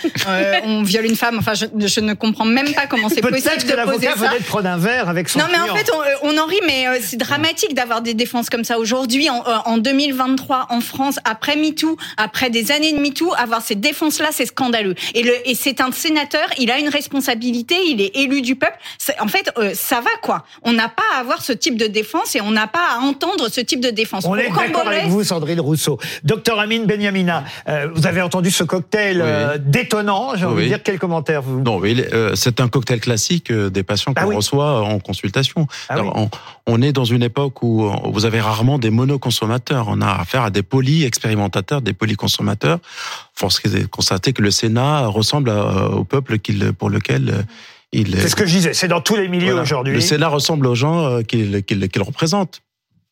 on 0.64 0.84
viole 0.84 1.06
une 1.06 1.16
femme, 1.16 1.38
enfin, 1.40 1.54
je, 1.54 1.66
je 1.88 2.00
ne 2.00 2.14
comprends 2.14 2.46
même 2.46 2.74
pas 2.74 2.88
comment 2.88 3.10
c'est 3.10 3.22
possible 3.22 3.42
Peut-être 3.44 3.66
que 3.66 3.72
de 3.72 3.92
poser 3.92 4.08
l'avocat 4.08 4.40
de 4.40 4.44
prendre 4.44 4.70
un 4.70 4.78
verre 4.78 5.10
avec 5.10 5.30
son 5.30 5.40
Non, 5.40 5.46
mais 5.52 5.60
en 5.60 5.76
fait, 5.76 5.90
on, 6.24 6.30
on 6.30 6.38
en 6.38 6.46
rit, 6.46 6.62
mais 6.66 6.86
c'est 7.02 7.18
dramatique 7.18 7.74
d'avoir 7.74 8.02
des 8.02 8.14
défenses 8.14 8.50
comme 8.50 8.64
ça 8.64 8.80
aujourd'hui, 8.80 9.30
en, 9.30 9.44
euh, 9.48 9.58
en 9.66 9.78
2023, 9.78 10.68
en 10.70 10.82
France, 10.82 11.20
après 11.24 11.56
MeToo, 11.56 11.98
après 12.18 12.50
des 12.50 12.72
années 12.72 12.94
de 12.94 13.00
MeToo, 13.00 13.34
avoir 13.38 13.62
ces 13.62 13.76
défenses-là, 13.76 14.30
c'est 14.32 14.46
scandaleux. 14.46 14.96
Et, 15.14 15.24
le, 15.24 15.34
et 15.48 15.56
c'est 15.56 15.82
un 15.82 15.92
sénateur, 15.92 16.43
il 16.60 16.72
a 16.72 16.80
une 16.80 16.90
responsabilité, 16.90 17.76
il 17.88 18.02
est 18.02 18.16
élu 18.16 18.42
du 18.42 18.56
peuple. 18.56 18.78
En 19.20 19.28
fait, 19.28 19.52
euh, 19.58 19.72
ça 19.74 20.02
va 20.02 20.10
quoi. 20.22 20.44
On 20.64 20.74
n'a 20.74 20.90
pas 20.90 21.04
à 21.16 21.20
avoir 21.20 21.42
ce 21.42 21.54
type 21.54 21.78
de 21.78 21.88
défense 21.88 22.36
et 22.36 22.42
on 22.42 22.52
n'a 22.52 22.68
pas 22.68 22.96
à 22.96 23.00
entendre 23.00 23.50
ce 23.50 23.62
type 23.62 23.80
de 23.82 23.90
défense. 23.90 24.26
On 24.26 24.36
est 24.36 24.48
Rocambole- 24.48 24.68
d'accord 24.68 24.88
avec 24.88 25.06
vous, 25.08 25.24
Sandrine 25.24 25.60
Rousseau. 25.60 26.00
Docteur 26.24 26.60
Amine 26.60 26.86
Benyamina, 26.86 27.44
euh, 27.70 27.88
vous 27.94 28.08
avez 28.08 28.22
entendu 28.22 28.52
ce 28.52 28.64
cocktail 28.64 29.22
euh, 29.22 29.58
détonnant, 29.60 30.36
j'ai 30.36 30.46
envie 30.46 30.56
de 30.56 30.62
Oui. 30.62 30.68
dire. 30.68 30.84
Quel 30.84 31.00
commentaire 31.00 31.42
vous 31.42 31.62
Non, 31.62 31.78
oui, 31.78 32.04
euh, 32.14 32.36
c'est 32.36 32.60
un 32.60 32.68
cocktail 32.68 33.00
classique 33.00 33.52
euh, 33.52 33.70
des 33.70 33.84
patients 33.84 34.14
qu'on 34.14 34.22
Ah 34.24 34.28
oui. 34.28 34.36
reçoit 34.36 34.82
en 34.84 35.00
consultation. 35.00 35.68
Ah 35.90 35.94
Alors, 35.94 36.16
oui. 36.18 36.28
on, 36.66 36.74
on 36.76 36.82
est 36.82 36.92
dans 36.94 37.06
une 37.06 37.24
époque 37.24 37.62
où 37.64 37.86
euh, 37.86 37.92
vous 38.06 38.26
avez 38.26 38.40
rarement 38.40 38.78
des 38.80 38.90
monoconsommateurs. 38.90 39.88
On 39.90 40.02
a 40.02 40.12
affaire 40.12 40.44
à 40.44 40.50
des 40.50 40.64
poly-expérimentateurs, 40.64 41.82
des 41.82 41.94
polyconsommateurs. 41.94 42.80
Force 43.36 43.60
est 43.66 43.70
de 43.82 43.86
constater 43.88 44.34
que 44.34 44.42
le 44.42 44.52
Sénat 44.52 45.08
ressemble 45.08 45.50
à- 45.50 45.90
au 45.90 46.04
peuple 46.04 46.33
qu'il, 46.38 46.74
pour 46.74 46.90
lequel 46.90 47.30
euh, 47.30 47.42
il 47.92 48.16
C'est 48.20 48.30
ce 48.30 48.36
que 48.36 48.46
je 48.46 48.52
disais, 48.54 48.74
c'est 48.74 48.88
dans 48.88 49.02
tous 49.02 49.16
les 49.16 49.28
milieux 49.28 49.48
Voilà. 49.52 49.62
aujourd'hui. 49.62 49.94
Le 49.94 50.02
Sénat 50.02 50.28
ressemble 50.28 50.68
aux 50.68 50.76
gens 50.76 51.06
euh, 51.06 51.22
qu'il 51.22 51.64
représente. 52.02 52.62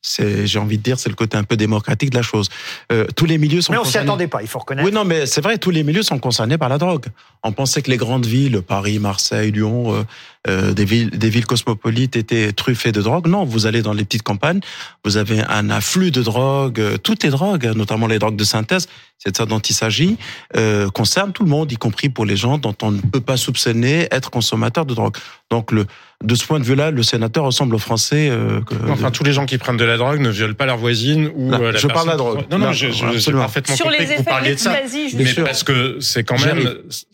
C'est, 0.03 0.47
j'ai 0.47 0.57
envie 0.57 0.79
de 0.79 0.83
dire, 0.83 0.97
c'est 0.97 1.09
le 1.09 1.15
côté 1.15 1.37
un 1.37 1.43
peu 1.43 1.55
démocratique 1.55 2.09
de 2.09 2.15
la 2.15 2.23
chose. 2.23 2.49
Euh, 2.91 3.05
tous 3.15 3.25
les 3.25 3.37
milieux 3.37 3.61
sont 3.61 3.71
Mais 3.71 3.77
on 3.77 3.83
s'y 3.83 3.99
attendait 3.99 4.27
pas, 4.27 4.41
il 4.41 4.47
faut 4.47 4.57
reconnaître. 4.57 4.87
Oui, 4.87 4.91
non, 4.91 5.05
mais 5.05 5.27
c'est 5.27 5.41
vrai, 5.41 5.59
tous 5.59 5.69
les 5.69 5.83
milieux 5.83 6.01
sont 6.01 6.17
concernés 6.17 6.57
par 6.57 6.69
la 6.69 6.79
drogue. 6.79 7.05
On 7.43 7.51
pensait 7.51 7.83
que 7.83 7.91
les 7.91 7.97
grandes 7.97 8.25
villes, 8.25 8.63
Paris, 8.63 8.97
Marseille, 8.97 9.51
Lyon, 9.51 9.93
euh, 9.93 10.03
euh, 10.48 10.74
des 10.74 10.86
villes, 10.86 11.10
des 11.12 11.29
villes 11.29 11.45
cosmopolites 11.45 12.15
étaient 12.15 12.51
truffées 12.51 12.91
de 12.91 13.01
drogue. 13.01 13.27
Non, 13.27 13.43
vous 13.45 13.67
allez 13.67 13.81
dans 13.81 13.93
les 13.93 14.03
petites 14.03 14.24
campagnes, 14.24 14.60
vous 15.05 15.17
avez 15.17 15.41
un 15.41 15.69
afflux 15.69 16.12
de 16.12 16.21
drogue. 16.24 16.79
euh, 16.79 16.98
Toutes 16.98 17.24
les 17.24 17.29
drogues, 17.29 17.65
notamment 17.75 18.07
les 18.07 18.17
drogues 18.19 18.36
de 18.36 18.43
synthèse, 18.43 18.88
c'est 19.19 19.31
de 19.31 19.38
ça 19.38 19.45
dont 19.45 19.60
il 19.60 19.74
s'agit, 19.75 20.17
euh, 20.57 20.89
concernent 20.89 21.31
tout 21.31 21.43
le 21.43 21.50
monde, 21.50 21.71
y 21.71 21.75
compris 21.77 22.10
pour 22.10 22.25
les 22.25 22.36
gens 22.36 22.57
dont 22.57 22.75
on 22.81 22.89
ne 22.91 23.01
peut 23.01 23.21
pas 23.21 23.38
soupçonner 23.38 24.07
être 24.10 24.31
consommateurs 24.31 24.86
de 24.88 24.95
drogue. 24.95 25.15
Donc, 25.51 25.71
le, 25.71 25.86
de 26.24 26.33
ce 26.33 26.43
point 26.45 26.60
de 26.60 26.63
vue-là, 26.63 26.89
le 26.89 27.03
sénateur 27.03 27.43
ressemble 27.43 27.75
aux 27.75 27.79
Français. 27.79 28.29
euh, 28.31 28.62
que- 28.62 28.74
Enfin, 28.89 29.12
tous 29.12 29.24
les 29.24 29.33
gens 29.33 29.45
qui 29.45 29.60
prennent 29.60 29.77
de 29.77 29.83
la 29.86 29.98
drogue 29.98 30.19
ne 30.21 30.29
violent 30.29 30.55
pas 30.55 30.65
leur 30.65 30.77
voisine 30.77 31.29
ou 31.36 31.51
Non, 31.51 31.62
euh, 31.62 31.71
la 31.74 31.77
je 31.79 31.86
parle 31.88 32.05
de 32.07 32.12
la 32.12 32.17
drogue. 32.17 32.39
Non, 32.50 32.57
non, 32.57 32.67
Non, 32.67 32.71
je- 32.74 33.31
parfaitement 33.31 33.75
Sur 33.75 33.86
compris 33.86 34.00
les 34.07 34.13
que 34.13 34.17
vous 34.17 34.24
parliez 34.24 34.55
de 34.55 34.60
ça. 34.60 34.74
Mais 35.15 35.33
parce 35.36 35.63
que 35.63 35.98
c'est 36.00 36.24
quand 36.24 36.43
même, 36.43 36.67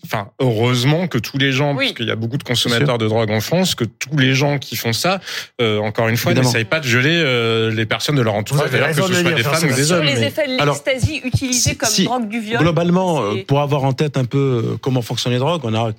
enfin, 0.06 0.30
heureusement 0.40 1.08
que 1.08 1.18
tous 1.18 1.38
les 1.38 1.52
gens, 1.52 1.76
Oui. 1.76 1.86
parce 1.88 1.98
qu'il 1.98 2.08
y 2.08 2.12
a 2.12 2.16
beaucoup 2.16 2.38
de 2.38 2.44
consommateurs 2.44 2.98
de 2.98 3.08
drogue 3.08 3.17
en 3.26 3.42
France, 3.42 3.76
que 3.76 3.84
tous 3.86 4.18
les 4.18 4.34
gens 4.34 4.58
qui 4.58 4.76
font 4.76 4.94
ça, 4.94 5.20
euh, 5.62 5.80
encore 5.80 6.08
une 6.08 6.18
fois, 6.18 6.34
n'essayent 6.34 6.66
pas 6.66 6.80
de 6.80 6.88
violer 6.88 7.10
euh, 7.24 7.72
les 7.72 7.86
personnes 7.86 8.16
de 8.16 8.22
leur 8.22 8.36
entourage, 8.36 8.72
d'ailleurs, 8.72 8.90
que 8.90 8.96
ce 8.96 9.02
soit 9.14 9.32
des 9.32 9.44
femmes 9.44 9.70
ou 9.72 9.76
des 9.76 9.84
Sur 9.84 9.96
hommes. 9.98 10.04
les 10.06 10.14
mais- 10.16 10.28
effets 10.28 10.48
de 10.48 10.62
Alors, 10.62 10.76
l'ecstasy 10.86 11.22
utilisés 11.24 11.76
comme 11.76 11.90
si- 11.90 12.06
drogue 12.06 12.28
du 12.30 12.40
viol. 12.40 12.60
Globalement, 12.60 13.22
euh, 13.24 13.44
pour 13.48 13.62
avoir 13.62 13.84
en 13.84 13.94
tête 13.94 14.18
un 14.18 14.26
peu 14.26 14.78
comment 14.82 15.02
fonctionnent 15.02 15.34
les 15.34 15.40
drogues, 15.40 15.62
on 15.64 15.74
a 15.74 15.92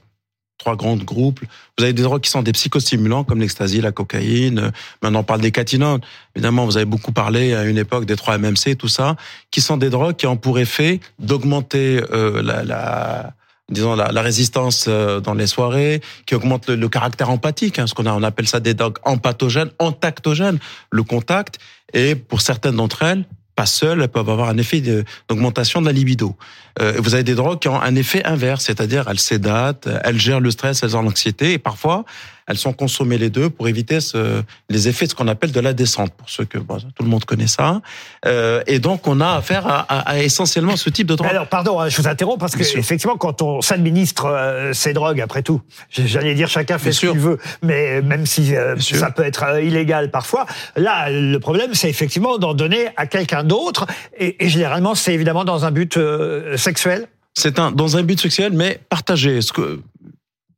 trois 0.58 0.74
grands 0.74 0.96
groupes. 0.96 1.38
Vous 1.78 1.84
avez 1.84 1.92
des 1.92 2.02
drogues 2.02 2.20
qui 2.20 2.30
sont 2.30 2.42
des 2.42 2.50
psychostimulants 2.50 3.22
comme 3.22 3.40
l'ecstasy, 3.40 3.80
la 3.80 3.92
cocaïne. 3.92 4.72
Maintenant, 5.02 5.20
on 5.20 5.22
parle 5.22 5.40
des 5.40 5.52
catinones. 5.52 6.00
Évidemment, 6.34 6.64
vous 6.64 6.76
avez 6.76 6.84
beaucoup 6.84 7.12
parlé 7.12 7.54
à 7.54 7.62
une 7.62 7.78
époque 7.78 8.06
des 8.06 8.16
3 8.16 8.38
MMC, 8.38 8.74
tout 8.76 8.88
ça, 8.88 9.14
qui 9.52 9.60
sont 9.60 9.76
des 9.76 9.88
drogues 9.88 10.16
qui 10.16 10.26
ont 10.26 10.36
pour 10.36 10.58
effet 10.58 10.98
d'augmenter 11.20 12.00
euh, 12.12 12.42
la, 12.42 12.64
la 12.64 13.34
disons 13.70 13.94
la, 13.94 14.12
la 14.12 14.22
résistance 14.22 14.86
euh, 14.88 15.20
dans 15.20 15.34
les 15.34 15.46
soirées, 15.46 16.00
qui 16.26 16.34
augmente 16.34 16.68
le, 16.68 16.76
le 16.76 16.88
caractère 16.88 17.30
empathique, 17.30 17.78
hein, 17.78 17.86
ce 17.86 17.94
qu'on 17.94 18.06
on 18.06 18.22
appelle 18.22 18.48
ça 18.48 18.60
des 18.60 18.74
drogues 18.74 18.98
empathogènes, 19.04 19.70
entactogènes, 19.78 20.58
le 20.90 21.02
contact. 21.02 21.58
Et 21.92 22.14
pour 22.14 22.40
certaines 22.40 22.76
d'entre 22.76 23.02
elles, 23.02 23.24
pas 23.58 23.66
seules, 23.66 24.02
elles 24.02 24.08
peuvent 24.08 24.30
avoir 24.30 24.48
un 24.48 24.56
effet 24.56 24.80
d'augmentation 25.28 25.80
de 25.80 25.86
la 25.86 25.92
libido. 25.92 26.36
Euh, 26.80 26.94
vous 26.98 27.14
avez 27.14 27.24
des 27.24 27.34
drogues 27.34 27.58
qui 27.58 27.68
ont 27.68 27.80
un 27.80 27.94
effet 27.96 28.24
inverse, 28.24 28.64
c'est-à-dire 28.66 29.06
elles 29.10 29.18
sédatent, 29.20 29.88
elles 30.04 30.18
gèrent 30.20 30.40
le 30.40 30.50
stress, 30.50 30.82
elles 30.82 30.96
ont 30.96 31.02
l'anxiété, 31.02 31.52
et 31.54 31.58
parfois 31.58 32.04
elles 32.50 32.56
sont 32.56 32.72
consommées 32.72 33.18
les 33.18 33.28
deux 33.28 33.50
pour 33.50 33.68
éviter 33.68 34.00
ce, 34.00 34.40
les 34.70 34.88
effets 34.88 35.04
de 35.04 35.10
ce 35.10 35.14
qu'on 35.14 35.28
appelle 35.28 35.52
de 35.52 35.60
la 35.60 35.74
descente, 35.74 36.14
pour 36.14 36.30
ceux 36.30 36.46
que 36.46 36.56
bon, 36.56 36.78
tout 36.78 37.02
le 37.02 37.08
monde 37.10 37.26
connaît 37.26 37.46
ça. 37.46 37.82
Euh, 38.24 38.62
et 38.66 38.78
donc 38.78 39.06
on 39.06 39.20
a 39.20 39.32
affaire 39.36 39.66
à, 39.66 39.80
à- 39.80 39.98
à 40.12 40.18
essentiellement 40.20 40.74
ce 40.76 40.88
type 40.88 41.06
de 41.08 41.14
drogue. 41.14 41.28
Alors, 41.28 41.46
pardon, 41.46 41.78
hein, 41.78 41.90
je 41.90 42.00
vous 42.00 42.08
interromps 42.08 42.38
parce 42.40 42.56
que 42.56 42.62
effectivement, 42.78 43.18
quand 43.18 43.42
on 43.42 43.60
s'administre 43.60 44.24
euh, 44.24 44.72
ces 44.72 44.94
drogues, 44.94 45.20
après 45.20 45.42
tout, 45.42 45.60
j'allais 45.90 46.34
dire 46.34 46.48
chacun 46.48 46.78
fait 46.78 46.88
Bien 46.88 46.92
ce 46.98 47.06
qu'il 47.08 47.18
veut, 47.20 47.38
mais 47.62 48.00
même 48.00 48.24
si 48.24 48.56
euh, 48.56 48.76
ça 48.78 49.10
peut 49.10 49.24
être 49.24 49.44
illégal 49.62 50.10
parfois, 50.10 50.46
là, 50.74 51.10
le 51.10 51.38
problème, 51.38 51.74
c'est 51.74 51.90
effectivement 51.90 52.38
d'en 52.38 52.54
donner 52.54 52.86
à 52.96 53.06
quelqu'un 53.06 53.44
d'autre, 53.44 53.86
et, 54.18 54.42
et 54.42 54.48
généralement, 54.48 54.94
c'est 54.94 55.12
évidemment 55.12 55.44
dans 55.44 55.66
un 55.66 55.70
but 55.70 55.98
euh, 55.98 56.56
sexuel. 56.68 57.08
C'est 57.34 57.58
un 57.58 57.70
dans 57.72 57.96
un 57.96 58.02
but 58.02 58.20
sexuel, 58.20 58.52
mais 58.52 58.80
partagé. 58.88 59.40
Ce 59.40 59.52
que 59.52 59.80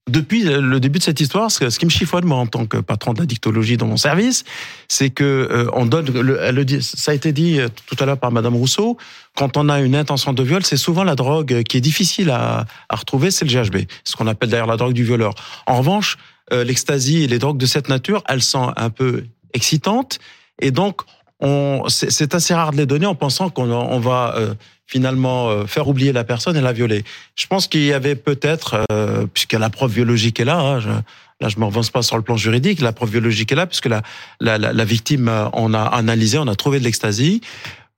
depuis 0.09 0.43
le 0.43 0.81
début 0.81 0.99
de 0.99 1.05
cette 1.05 1.21
histoire, 1.21 1.51
ce, 1.51 1.79
qui 1.79 1.85
me 1.85 1.91
chiffonne 1.91 2.25
moi 2.25 2.39
en 2.39 2.47
tant 2.47 2.67
que 2.67 2.79
patron 2.79 3.13
de 3.13 3.21
la 3.21 3.77
dans 3.77 3.87
mon 3.87 3.97
service, 3.97 4.45
c'est 4.89 5.11
que 5.11 5.25
euh, 5.25 5.71
on 5.73 5.87
donne. 5.87 6.07
Le, 6.07 6.81
ça 6.81 7.13
a 7.13 7.15
été 7.15 7.33
dit 7.33 7.61
euh, 7.61 7.69
tout 7.87 7.97
à 8.01 8.07
l'heure 8.07 8.19
par 8.19 8.33
Madame 8.33 8.57
Rousseau. 8.57 8.97
Quand 9.37 9.57
on 9.57 9.69
a 9.69 9.81
une 9.81 9.95
intention 9.95 10.33
de 10.33 10.43
viol, 10.43 10.65
c'est 10.65 10.77
souvent 10.77 11.05
la 11.05 11.15
drogue 11.15 11.63
qui 11.63 11.77
est 11.77 11.81
difficile 11.93 12.31
à, 12.31 12.67
à 12.89 12.97
retrouver, 12.97 13.31
c'est 13.31 13.45
le 13.45 13.53
GHB, 13.53 13.87
ce 14.03 14.17
qu'on 14.17 14.27
appelle 14.27 14.49
d'ailleurs 14.49 14.67
la 14.67 14.77
drogue 14.77 14.95
du 14.95 15.05
violeur. 15.05 15.35
En 15.67 15.79
revanche, 15.79 16.17
euh, 16.53 16.65
et 16.65 17.27
les 17.29 17.39
drogues 17.39 17.59
de 17.59 17.67
cette 17.67 17.89
nature, 17.89 18.25
elles 18.29 18.43
sont 18.43 18.73
un 18.77 18.91
peu 18.91 19.25
excitantes 19.53 20.19
et 20.61 20.71
donc 20.71 21.03
on, 21.41 21.85
c'est 21.89 22.35
assez 22.35 22.55
rare 22.55 22.73
de 22.73 22.77
les 22.77 22.87
donner 22.87 23.07
en 23.07 23.15
pensant 23.15 23.51
qu'on 23.51 23.71
on 23.71 23.99
va 24.01 24.35
euh, 24.37 24.55
finalement 24.87 25.49
euh, 25.49 25.67
faire 25.67 25.89
oublier 25.89 26.13
la 26.13 26.25
personne 26.25 26.57
et 26.57 26.61
la 26.61 26.73
violer. 26.73 27.05
Je 27.37 27.47
pense 27.47 27.69
qu'il 27.69 27.85
y 27.85 27.93
avait 27.93 28.17
peut-être, 28.17 28.85
euh, 28.91 29.27
puisque 29.33 29.53
la 29.53 29.71
preuve 29.71 29.93
biologique 29.95 30.41
est 30.41 30.45
là, 30.45 30.59
hein, 30.59 30.81
je, 30.81 30.89
là 30.89 31.49
je 31.49 31.59
me 31.59 31.65
avance 31.65 31.91
pas 31.91 32.03
sur 32.03 32.17
le 32.17 32.23
plan 32.23 32.37
juridique, 32.37 32.81
la 32.81 32.93
preuve 32.93 33.11
biologique 33.11 33.53
est 33.53 33.55
là, 33.55 33.67
puisque 33.67 33.87
la, 33.87 34.03
la, 34.41 34.59
la, 34.59 34.73
la 34.73 34.85
victime, 34.85 35.29
euh, 35.29 35.47
on 35.53 35.73
a 35.75 35.83
analysé, 35.83 36.39
on 36.39 36.49
a 36.49 36.57
trouvé 36.57 36.79
de 36.81 36.85
l'ecstasy. 36.85 37.41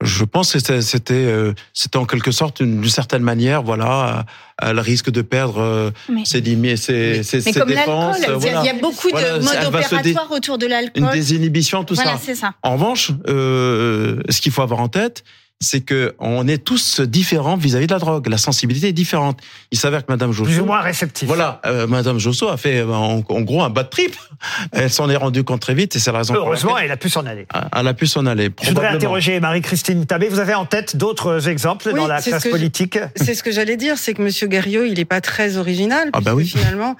Je 0.03 0.25
pense 0.25 0.53
que 0.53 0.59
c'était, 0.59 0.83
c'était, 0.83 1.15
euh, 1.15 1.53
c'était 1.73 1.97
en 1.97 2.05
quelque 2.07 2.31
sorte 2.33 2.61
une- 2.61 2.81
d'une 2.81 2.91
certaine 2.91 3.23
manière, 3.23 3.62
voilà, 3.62 4.25
elle 4.61 4.81
risque 4.81 5.11
de 5.11 5.23
perdre 5.23 5.61
euh, 5.61 5.91
Mais- 6.09 6.25
ses 6.25 6.41
limites, 6.41 6.79
ses, 6.79 7.23
ses, 7.23 7.38
Mais 7.38 7.43
ses 7.53 7.53
comme 7.61 7.69
défenses. 7.69 8.19
l'alcool, 8.21 8.35
euh, 8.35 8.38
il 8.41 8.45
y 8.45 8.49
a- 8.49 8.53
voilà. 8.53 8.61
il 8.62 8.67
y 8.67 8.79
a 8.79 8.81
beaucoup 8.81 9.09
Voilà, 9.11 9.38
de 9.38 9.45
modes 9.45 9.65
opératoires 9.75 10.31
autour 10.31 10.59
de 10.59 10.67
l'alcool. 10.67 11.03
une 11.05 11.11
désinhibition, 11.11 11.85
tout 11.85 11.95
Voilà, 11.95 12.12
ça. 12.12 12.21
c'est 12.23 12.35
ça. 12.35 12.55
En 12.62 12.73
revanche, 12.75 13.12
euh, 13.29 14.21
ce 14.29 14.41
qu'il 14.41 14.53
faut 14.53 14.62
avoir 14.62 14.81
en 14.81 14.88
tête, 14.88 15.25
c'est 15.62 15.81
que 15.81 16.14
on 16.18 16.46
est 16.48 16.59
tous 16.59 17.01
différents 17.01 17.57
vis-à-vis 17.57 17.87
de 17.87 17.92
la 17.92 17.98
drogue. 17.98 18.27
La 18.29 18.37
sensibilité 18.37 18.88
est 18.88 18.92
différente. 18.92 19.40
Il 19.70 19.79
s'avère 19.79 20.05
que 20.05 20.12
Madame 20.12 20.33
Josso, 20.33 20.51
Plus 20.51 20.61
ou 20.61 20.64
moins 20.66 20.81
réceptif. 20.81 21.27
voilà, 21.29 21.61
euh, 21.64 21.87
Madame 21.87 22.18
Josso 22.18 22.48
a 22.48 22.57
fait 22.57 22.81
euh, 22.81 22.88
en, 22.92 23.22
en 23.27 23.40
gros 23.40 23.62
un 23.62 23.70
bas 23.70 23.85
de 23.85 23.88
trip. 23.88 24.14
Elle 24.72 24.90
s'en 24.90 25.09
est 25.09 25.16
rendue 25.16 25.44
compte 25.44 25.61
très 25.61 25.75
vite 25.75 25.94
et 25.96 25.98
c'est 25.98 26.12
la 26.12 26.18
raison 26.18 26.35
pour 26.35 26.42
Heureusement, 26.44 26.70
laquelle 26.75 26.87
elle 26.87 26.92
a 26.92 26.96
pu 26.96 27.09
s'en 27.09 27.25
aller. 27.27 27.46
elle 27.75 27.87
a 27.87 27.94
pu 27.94 28.07
s'en 28.07 28.27
aller. 28.27 28.51
Je 28.62 28.68
voudrais 28.68 28.88
interroger 28.88 29.38
Marie-Christine 29.40 30.05
Tabé. 30.05 30.29
Vous 30.29 30.40
avez 30.40 30.55
en 30.55 30.66
tête 30.66 30.96
d'autres 30.96 31.48
exemples 31.48 31.88
Oui, 31.92 32.01
dans 32.01 32.07
la 32.09 32.20
classe 32.20 32.48
politique? 32.48 32.98
C'est 33.16 33.35
ce 33.35 33.42
que 33.42 33.53
j'allais 33.53 33.77
dire, 33.77 33.96
c'est 33.98 34.14
que 34.14 34.22
Monsieur 34.22 34.48
Guerriot, 34.48 34.85
il 34.85 34.94
n'est 34.94 35.05
pas 35.05 35.20
très 35.20 35.57
original. 35.57 36.11
Ah 36.12 36.20
bah 36.20 36.35
oui. 36.35 36.46
Finalement, 36.46 36.96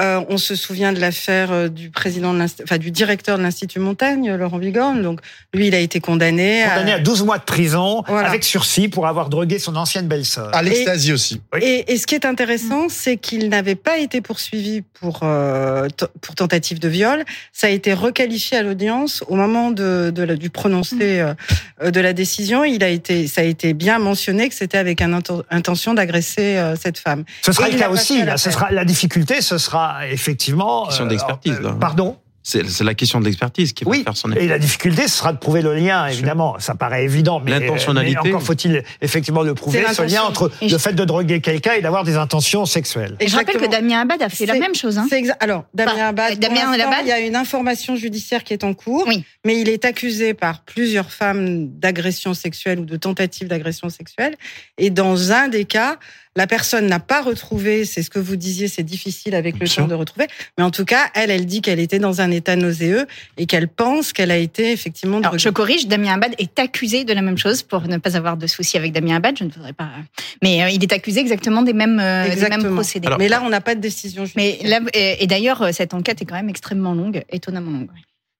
euh, 0.00 0.20
on 0.28 0.38
se 0.38 0.56
souvient 0.56 0.92
de 0.92 0.98
l'affaire 1.00 1.52
euh, 1.52 1.68
du 1.68 1.88
président, 1.90 2.34
de 2.34 2.44
enfin 2.64 2.78
du 2.78 2.90
directeur 2.90 3.38
de 3.38 3.42
l'Institut 3.44 3.78
Montaigne, 3.78 4.34
Laurent 4.34 4.58
Vigorne. 4.58 5.02
Donc 5.02 5.20
lui, 5.52 5.68
il 5.68 5.74
a 5.74 5.78
été 5.78 6.00
condamné. 6.00 6.64
Condamné 6.68 6.92
à 6.94 6.98
12 6.98 7.22
mois 7.22 7.38
de 7.38 7.44
prison 7.44 8.02
Voilà. 8.08 8.28
avec 8.28 8.42
sursis 8.42 8.88
pour 8.88 9.06
avoir 9.06 9.28
drogué 9.28 9.60
son 9.60 9.76
ancienne 9.76 10.08
belle-sœur. 10.08 10.50
À 10.52 10.62
l'ecstasy 10.62 11.12
aussi. 11.12 11.40
Et, 11.60 11.92
et 11.92 11.96
ce 11.96 12.06
qui 12.08 12.16
est 12.16 12.24
intéressant, 12.24 12.88
c'est 12.88 13.16
qu'il 13.16 13.48
n'avait 13.48 13.76
pas 13.76 13.98
été 13.98 14.20
poursuivi 14.20 14.82
pour 15.00 15.20
euh, 15.22 15.86
pour 16.20 16.34
tentative 16.34 16.80
de 16.80 16.88
viol. 16.88 17.24
Ça 17.52 17.68
a 17.68 17.70
été 17.70 17.94
requalifié 17.94 18.58
à 18.58 18.62
l'audience 18.62 19.22
au 19.28 19.36
moment 19.36 19.70
de, 19.70 20.10
de 20.12 20.22
la- 20.24 20.34
du 20.34 20.50
prononcé 20.50 21.20
euh, 21.20 21.34
euh, 21.82 21.90
de 21.92 22.00
la 22.00 22.12
décision. 22.12 22.64
Il 22.64 22.82
a 22.82 22.88
été, 22.88 23.28
ça 23.28 23.42
a 23.42 23.44
été 23.44 23.74
bien 23.74 24.00
mentionné 24.00 24.48
que 24.48 24.54
c'était 24.56 24.78
avec 24.78 25.00
une 25.00 25.20
intention 25.50 25.94
d'agresser 25.94 26.56
euh, 26.56 26.74
cette 26.74 26.98
femme. 26.98 27.24
Ce 27.42 27.52
sera 27.52 27.68
Et 27.68 27.72
le 27.72 27.78
cas 27.78 27.90
aussi. 27.90 28.20
à 28.22 28.24
Là, 28.24 28.36
ce 28.36 28.50
sera 28.50 28.72
la 28.72 28.84
difficulté. 28.84 29.40
Ce 29.40 29.56
sera 29.58 29.83
effectivement 30.10 30.86
Question 30.86 31.04
euh, 31.06 31.08
d'expertise, 31.08 31.58
euh. 31.62 31.72
Pardon. 31.72 32.16
C'est 32.46 32.82
la 32.84 32.92
question 32.92 33.20
de 33.20 33.24
l'expertise 33.24 33.72
qui 33.72 33.84
va 33.84 33.90
Oui. 33.90 34.02
faire 34.04 34.14
son 34.18 34.30
Et 34.32 34.36
effet. 34.36 34.46
la 34.48 34.58
difficulté, 34.58 35.08
ce 35.08 35.16
sera 35.16 35.32
de 35.32 35.38
prouver 35.38 35.62
le 35.62 35.72
lien. 35.74 36.06
Évidemment, 36.08 36.56
ça 36.58 36.74
paraît 36.74 37.04
évident, 37.04 37.40
mais, 37.42 37.70
encore 37.70 38.42
faut-il 38.42 38.82
effectivement 39.00 39.40
le 39.42 39.54
prouver. 39.54 39.82
Ce 39.94 40.02
lien 40.02 40.20
entre 40.24 40.50
Et 40.60 40.68
le 40.68 40.76
fait 40.76 40.92
de 40.92 41.04
droguer 41.06 41.40
quelqu'un 41.40 41.72
et 41.72 41.80
d'avoir 41.80 42.04
des 42.04 42.16
intentions 42.16 42.66
sexuelles. 42.66 43.16
Et 43.18 43.28
je 43.28 43.36
rappelle 43.36 43.56
que. 43.56 43.64
Damien 43.66 44.02
Abad 44.02 44.20
a 44.20 44.28
fait 44.28 44.44
la 44.44 44.58
même 44.58 44.74
chose. 44.74 44.98
Hein. 44.98 45.06
Alors, 45.40 45.64
Damien 45.72 45.92
Enfin, 45.94 46.08
Abad, 46.08 46.38
Damien 46.38 46.70
Abad- 46.70 47.04
il 47.04 47.08
y 47.08 47.12
a 47.12 47.20
une 47.20 47.34
information 47.34 47.96
judiciaire 47.96 48.44
qui 48.44 48.52
est 48.52 48.62
en 48.62 48.74
cours, 48.74 49.06
Oui. 49.08 49.24
mais 49.46 49.58
il 49.58 49.70
est 49.70 49.86
accusé 49.86 50.34
par 50.34 50.64
plusieurs 50.64 51.10
femmes 51.10 51.68
d'agression 51.78 52.34
sexuelle 52.34 52.78
ou 52.80 52.84
de 52.84 52.96
tentative 52.98 53.48
d'agression 53.48 53.88
sexuelle. 53.88 54.36
Et 54.76 54.90
dans 54.90 55.32
un 55.32 55.48
des 55.48 55.64
cas, 55.64 55.96
la 56.36 56.46
personne 56.46 56.86
n'a 56.86 57.00
pas 57.00 57.22
retrouvé, 57.22 57.84
c'est 57.84 58.02
ce 58.02 58.10
que 58.10 58.18
vous 58.18 58.36
disiez, 58.36 58.68
c'est 58.68 58.82
difficile 58.82 59.34
avec 59.34 59.58
le 59.58 59.68
temps 59.68 59.86
de 59.86 59.94
retrouver, 59.94 60.26
mais 60.58 60.64
en 60.64 60.70
tout 60.70 60.84
cas, 60.84 61.10
elle, 61.14 61.30
elle 61.30 61.46
dit 61.46 61.60
qu'elle 61.60 61.80
était 61.80 61.98
dans 61.98 62.20
un 62.20 62.30
état 62.30 62.56
nauséeux 62.56 63.06
et 63.36 63.46
qu'elle 63.46 63.68
pense 63.68 64.12
qu'elle 64.12 64.30
a 64.30 64.36
été 64.36 64.72
effectivement 64.72 65.18
Alors, 65.18 65.38
je 65.38 65.48
corrige, 65.48 65.86
Damien 65.86 66.14
Abad 66.14 66.34
est 66.38 66.58
accusé 66.58 67.04
de 67.04 67.12
la 67.12 67.22
même 67.22 67.38
chose 67.38 67.62
pour 67.62 67.82
ne 67.82 67.98
pas 67.98 68.16
avoir 68.16 68.36
de 68.36 68.46
soucis 68.46 68.76
avec 68.76 68.92
Damien 68.92 69.16
Abad. 69.16 69.36
Je 69.38 69.44
ne 69.44 69.50
voudrais 69.50 69.72
pas. 69.72 69.88
Mais 70.42 70.62
euh, 70.62 70.70
il 70.70 70.82
est 70.82 70.92
accusé 70.92 71.20
exactement 71.20 71.62
des 71.62 71.72
mêmes, 71.72 72.00
euh, 72.00 72.24
des 72.24 72.30
mêmes 72.30 72.38
Exactement. 72.44 72.74
procédés. 72.74 73.06
Alors, 73.06 73.18
mais 73.18 73.28
là, 73.28 73.42
on 73.44 73.48
n'a 73.48 73.60
pas 73.60 73.74
de 73.74 73.80
décision 73.80 74.24
mais 74.36 74.58
là, 74.64 74.80
et, 74.92 75.22
et 75.22 75.26
d'ailleurs, 75.26 75.62
euh, 75.62 75.72
cette 75.72 75.94
enquête 75.94 76.20
est 76.22 76.24
quand 76.24 76.34
même 76.34 76.48
extrêmement 76.48 76.94
longue, 76.94 77.22
étonnamment 77.30 77.70
longue. 77.70 77.88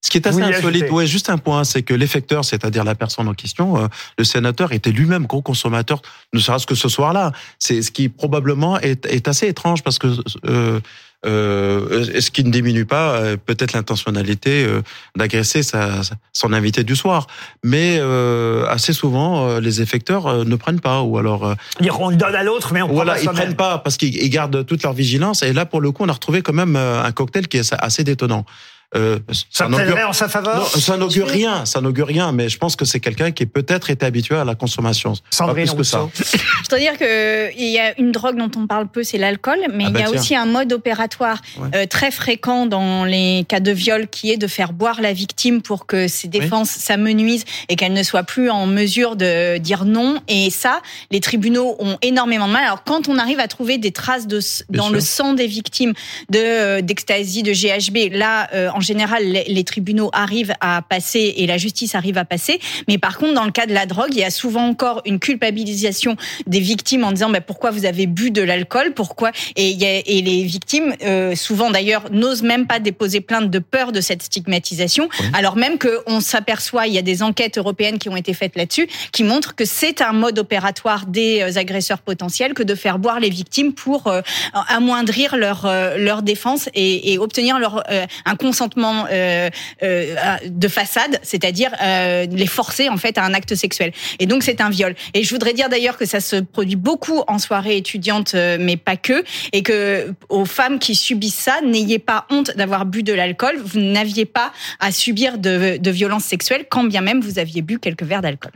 Ce 0.05 0.11
qui 0.11 0.19
est 0.19 0.27
assez 0.27 0.43
insolite, 0.43 0.91
ouais, 0.91 1.07
juste 1.07 1.31
un 1.31 1.39
point, 1.39 1.65
c'est 1.65 1.81
que 1.81 1.95
l'effecteur, 1.95 2.45
c'est-à-dire 2.45 2.85
la 2.85 2.95
personne 2.95 3.27
en 3.27 3.33
question, 3.33 3.79
euh, 3.79 3.87
le 4.19 4.25
sénateur 4.25 4.73
était 4.73 4.93
lui-même 4.93 5.25
gros 5.25 5.41
consommateur, 5.41 6.03
ne 6.35 6.41
serait-ce 6.41 6.67
que 6.67 6.75
ce 6.75 6.91
soir-là. 6.91 7.33
C'est 7.59 7.81
ce 7.81 7.91
qui 7.91 8.11
probablement 8.11 8.79
est, 8.81 9.07
est 9.07 9.29
assez 9.29 9.49
étrange 9.49 9.83
parce 9.83 9.99
que 9.99 10.09
euh, 10.45 10.79
euh, 11.25 12.21
ce 12.21 12.31
qui 12.31 12.45
ne 12.45 12.51
diminue 12.51 12.85
pas 12.85 13.15
euh, 13.15 13.39
peut-être 13.39 13.73
l'intentionnalité 13.73 14.67
euh, 14.67 14.83
d'agresser 15.17 15.63
sa, 15.63 16.03
son 16.35 16.53
invité 16.53 16.85
du 16.85 16.97
soir. 16.97 17.27
Mais 17.65 17.97
euh, 17.99 18.67
assez 18.69 18.93
souvent, 18.93 19.49
euh, 19.49 19.61
les 19.61 19.81
effecteurs 19.81 20.45
ne 20.45 20.57
prennent 20.57 20.81
pas 20.81 21.01
ou 21.01 21.17
alors 21.17 21.47
euh, 21.47 21.55
Dire 21.81 21.99
on 21.99 22.11
le 22.11 22.17
donne 22.17 22.35
à 22.35 22.43
l'autre, 22.43 22.75
mais 22.75 22.83
on 22.83 22.89
prend 22.89 22.97
voilà, 22.97 23.15
pas 23.15 23.21
ils 23.23 23.29
prennent 23.31 23.57
pas 23.57 23.79
parce 23.79 23.97
qu'ils 23.97 24.15
ils 24.23 24.29
gardent 24.29 24.67
toute 24.67 24.83
leur 24.83 24.93
vigilance. 24.93 25.43
Et 25.43 25.55
là, 25.55 25.65
pour 25.65 25.81
le 25.81 25.93
coup, 25.93 26.05
on 26.05 26.11
a 26.11 26.13
retrouvé 26.13 26.43
quand 26.43 26.53
même 26.53 26.77
un 26.77 27.11
cocktail 27.13 27.49
qui 27.49 27.57
est 27.57 27.75
assez 27.79 28.05
détonnant. 28.05 28.45
Euh, 28.95 29.19
Ça 29.51 29.65
n'augure- 29.69 29.85
plaiderait 29.87 30.05
en 30.05 30.13
sa 30.13 30.29
faveur 30.29 30.59
Non, 30.59 30.81
ça 30.81 30.97
n'augure 30.97 31.27
rien, 31.29 31.65
ça 31.65 31.81
n'augure 31.81 32.07
rien, 32.07 32.33
mais 32.33 32.49
je 32.49 32.59
pense 32.59 32.77
que 32.77 32.85
c'est 32.85 33.01
quelqu'un 33.01 33.31
qui 33.33 33.43
est 33.43 33.47
peut-être 33.47 33.91
été 33.91 34.07
habitué 34.07 34.37
à 34.37 34.45
la 34.45 34.55
consommation. 34.55 35.15
Sandrine 35.31 35.67
pas 35.67 35.73
plus 35.73 35.79
que 35.79 35.83
ça. 35.85 36.09
Je 36.65 36.69
dois 36.69 36.79
dire 36.79 36.97
que 36.99 37.53
il 37.59 37.69
y 37.71 37.79
a 37.79 37.99
une 38.01 38.13
drogue 38.13 38.37
dont 38.39 38.51
on 38.61 38.67
parle 38.67 38.87
peu, 38.89 39.03
c'est 39.03 39.19
l'alcool, 39.19 39.59
mais 39.73 39.85
Ah 39.87 39.89
il 39.89 39.93
bah 39.93 40.01
y 40.01 40.03
a 40.03 40.07
tiens. 40.11 40.21
aussi 40.21 40.37
un 40.37 40.47
mode 40.47 40.73
opératoire 40.73 41.41
euh, 41.75 41.87
très 41.87 42.11
fréquent 42.11 42.67
dans 42.67 43.05
les 43.05 43.45
cas 43.49 43.61
de 43.61 43.71
viol 43.73 44.07
qui 44.09 44.31
est 44.31 44.37
de 44.37 44.47
faire 44.47 44.73
boire 44.73 45.01
la 45.01 45.13
victime 45.13 45.61
pour 45.63 45.87
que 45.87 46.09
ses 46.09 46.29
défenses 46.29 46.71
s'amenuisent 46.71 47.45
et 47.69 47.77
qu'elle 47.77 47.93
ne 47.93 48.03
soit 48.03 48.23
plus 48.23 48.51
en 48.51 48.67
mesure 48.67 49.17
de 49.17 49.59
dire 49.59 49.85
non. 49.85 50.21
Et 50.29 50.51
ça, 50.51 50.81
les 51.11 51.21
tribunaux 51.21 51.77
ont 51.79 51.99
énormément 52.03 52.47
de 52.47 52.53
mal. 52.53 52.65
Alors 52.65 52.85
quand 52.85 53.09
on 53.09 53.19
arrive 53.19 53.41
à 53.41 53.49
trouver 53.49 53.79
des 53.79 53.91
traces 53.93 54.27
de, 54.27 54.39
Bien 54.69 54.79
dans 54.83 54.85
sûr. 54.87 54.95
le 54.95 55.01
sang 55.01 55.33
des 55.35 55.47
victimes 55.47 55.93
de 56.31 56.39
euh, 56.39 56.81
d'ecstasy, 56.81 57.43
de 57.43 57.53
GHB, 57.53 58.13
là, 58.17 58.49
euh, 58.55 58.71
en 58.75 58.81
général, 58.81 59.25
les, 59.25 59.45
les 59.45 59.65
tribunaux 59.65 60.11
arrivent 60.13 60.55
à 60.61 60.83
passer 60.83 61.35
et 61.37 61.47
la 61.47 61.57
justice 61.59 61.95
arrive 61.95 62.19
à 62.19 62.25
passer. 62.25 62.59
Mais 62.89 62.99
par 62.99 63.17
contre, 63.19 63.35
dans 63.35 63.45
le 63.45 63.53
cas 63.53 63.67
de 63.67 63.73
la 63.73 63.87
drogue, 63.87 64.11
il 64.13 64.19
y 64.19 64.25
a 64.25 64.31
souvent 64.31 64.67
encore 64.69 65.01
une 65.05 65.19
culpabilisation 65.19 66.17
des 66.47 66.61
victimes 66.61 67.05
en 67.05 67.13
disant 67.13 67.31
bah, 67.31 67.41
pourquoi 67.41 67.71
vous 67.71 67.85
avez 67.87 68.07
bu 68.07 68.31
de 68.31 68.43
l'alcool, 68.43 68.93
pourquoi? 68.95 69.31
Et, 69.57 69.71
il 69.71 69.81
y 69.81 69.87
a- 69.87 69.99
et 70.07 70.23
les 70.23 70.43
victimes 70.45 70.95
euh, 71.05 71.35
souvent 71.35 71.71
d'ailleurs 71.71 72.05
n'osent 72.11 72.43
même 72.43 72.67
pas 72.67 72.81
déposer 72.81 73.21
plainte 73.21 73.51
de 73.51 73.59
peur 73.59 73.93
de 73.93 74.01
cette 74.01 74.23
stigmatisation, 74.23 75.09
alors 75.33 75.57
même 75.57 75.79
que 75.79 76.01
on 76.07 76.21
s'aperçoit, 76.21 76.87
il 76.87 76.95
y 76.95 76.99
a 76.99 77.03
des 77.03 77.23
enquêtes 77.23 77.59
européennes 77.59 77.99
qui 77.99 78.09
ont 78.09 78.17
été 78.17 78.35
faites 78.35 78.57
là-dessus, 78.57 78.89
qui 79.13 79.23
montrent 79.25 79.55
que 79.55 79.65
c'est 79.65 80.01
un 80.03 80.13
mode 80.13 80.39
opératoire 80.39 81.07
des 81.07 81.41
euh, 81.43 81.59
agresseurs 81.59 82.01
potentiels 82.01 82.55
que 82.55 82.63
de 82.63 82.75
faire 82.75 82.99
boire 82.99 83.21
les 83.21 83.31
victimes 83.31 83.73
pour 83.73 84.07
euh, 84.09 84.21
amoindrir 84.69 85.37
leur 85.37 85.65
euh, 85.67 85.97
leur 85.99 86.23
défense 86.23 86.69
et, 86.75 87.13
et 87.13 87.19
obtenir 87.19 87.59
leur 87.59 87.85
euh, 87.91 88.07
un 88.25 88.37
consentement 88.37 88.64
euh, 89.11 89.51
euh, 89.83 90.37
de 90.47 90.69
façade, 90.69 91.19
c'est-à-dire 91.23 91.71
euh, 91.83 92.27
les 92.27 92.47
forcer 92.47 92.89
en 92.89 92.97
fait 92.97 93.19
à 93.19 93.25
un 93.25 93.35
acte 93.35 93.55
sexuel. 93.55 93.93
Et 94.19 94.27
donc 94.27 94.43
c'est 94.43 94.61
un 94.61 94.71
viol. 94.71 94.95
Et 95.15 95.23
je 95.23 95.31
voudrais 95.31 95.53
dire 95.53 95.69
d'ailleurs 95.69 95.97
que 95.97 96.07
ça 96.07 96.21
se 96.21 96.37
produit 96.37 96.77
beaucoup 96.77 97.23
en 97.27 97.39
soirée 97.39 97.77
étudiante, 97.77 98.35
mais 98.35 98.77
pas 98.77 98.97
que, 98.97 99.25
et 99.53 99.63
que 99.63 100.13
aux 100.29 100.45
femmes 100.45 100.79
qui 100.79 100.95
subissent 100.95 101.35
ça, 101.35 101.61
n'ayez 101.63 101.99
pas 101.99 102.27
honte 102.31 102.57
d'avoir 102.57 102.87
bu 102.87 103.03
de 103.03 103.13
l'alcool. 103.13 103.57
Vous 103.65 103.81
n'aviez 103.81 104.25
pas 104.25 104.53
à 104.81 104.93
subir 104.93 105.39
de, 105.39 105.77
de 105.79 105.91
violences 105.91 106.25
sexuelles, 106.25 106.67
quand 106.71 106.85
bien 106.85 107.01
même 107.01 107.21
vous 107.21 107.39
aviez 107.39 107.63
bu 107.63 107.79
quelques 107.79 108.03
verres 108.03 108.23
d'alcool. 108.23 108.53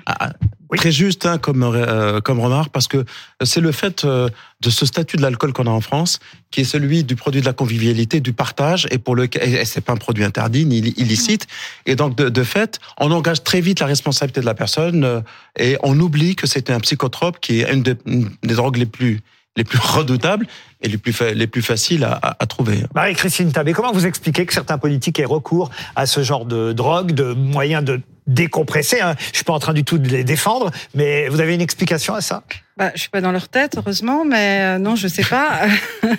Très 0.77 0.93
juste 0.93 1.25
hein, 1.25 1.39
comme 1.39 1.63
euh, 1.63 2.21
comme 2.21 2.41
remarque 2.41 2.71
parce 2.71 2.89
que 2.89 3.05
c'est 3.43 3.61
le 3.61 3.73
fait 3.73 4.05
euh, 4.05 4.29
de 4.61 4.71
ce 4.71 4.85
statut 4.85 5.17
de 5.17 5.23
l'alcool 5.23 5.53
qu'on 5.53 5.67
a 5.67 5.71
en 5.71 5.81
France 5.81 6.21
qui 6.51 6.61
est 6.61 6.65
celui 6.65 7.05
du 7.05 7.17
produit 7.17 7.41
de 7.41 7.47
la 7.47 7.55
convivialité, 7.55 8.21
du 8.21 8.33
partage 8.33 8.87
et 8.91 8.99
pour 8.99 9.17
le 9.17 9.29
et 9.43 9.65
c'est 9.65 9.81
pas 9.81 9.95
un 9.95 9.97
produit 9.97 10.25
interdit 10.25 10.67
ni 10.67 10.79
illicite. 10.79 11.47
Et 11.87 11.97
donc 11.97 12.17
de, 12.17 12.29
de 12.29 12.43
fait 12.43 12.81
on 12.99 13.11
engage 13.13 13.43
très 13.45 13.61
vite 13.61 13.81
la 13.81 13.87
responsabilité 13.87 14.41
de 14.41 14.47
la 14.47 14.55
personne 14.55 15.05
euh, 15.05 15.21
et 15.59 15.79
on 15.83 15.99
oublie 15.99 16.37
que 16.37 16.47
c'est 16.47 16.71
un 16.71 16.81
psychotrope 16.81 17.41
qui 17.41 17.61
est 17.61 17.73
une 17.73 17.83
des, 17.83 17.97
une 18.07 18.31
des 18.43 18.55
drogues 18.55 18.77
les 18.77 18.87
plus 18.87 19.21
les 19.57 19.65
plus 19.65 19.79
redoutables 19.79 20.47
et 20.81 20.89
les 20.89 20.99
plus 20.99 21.13
fa- 21.13 21.33
les 21.33 21.47
plus 21.47 21.63
faciles 21.63 22.05
à, 22.05 22.13
à, 22.13 22.37
à 22.39 22.47
trouver. 22.47 22.85
Marie-Christine 22.95 23.51
Tabé, 23.53 23.73
comment 23.73 23.93
vous 23.93 24.07
expliquez 24.07 24.47
que 24.47 24.55
certains 24.55 24.79
politiques 24.79 25.19
aient 25.19 25.25
recours 25.25 25.71
à 25.97 26.07
ce 26.07 26.23
genre 26.23 26.45
de 26.45 26.73
drogue, 26.73 27.13
de 27.13 27.33
moyens 27.33 27.85
de 27.85 28.01
décompresser 28.27 29.01
hein? 29.01 29.17
Je 29.33 29.37
suis 29.37 29.45
pas 29.45 29.53
en 29.55 29.59
train 29.59 29.73
du 29.73 29.85
tout 29.85 29.99
de 29.99 30.09
les 30.09 30.23
défendre, 30.23 30.71
mais 30.95 31.29
vous 31.29 31.41
avez 31.41 31.55
une 31.55 31.61
explication 31.61 32.15
à 32.15 32.21
ça? 32.21 32.45
Bah, 32.79 32.93
je 32.95 33.01
suis 33.01 33.11
pas 33.11 33.21
dans 33.21 33.33
leur 33.33 33.49
tête, 33.49 33.75
heureusement, 33.77 34.25
mais 34.25 34.61
euh, 34.63 34.79
non, 34.79 34.95
je 34.95 35.09
sais 35.09 35.25
pas. 35.25 35.63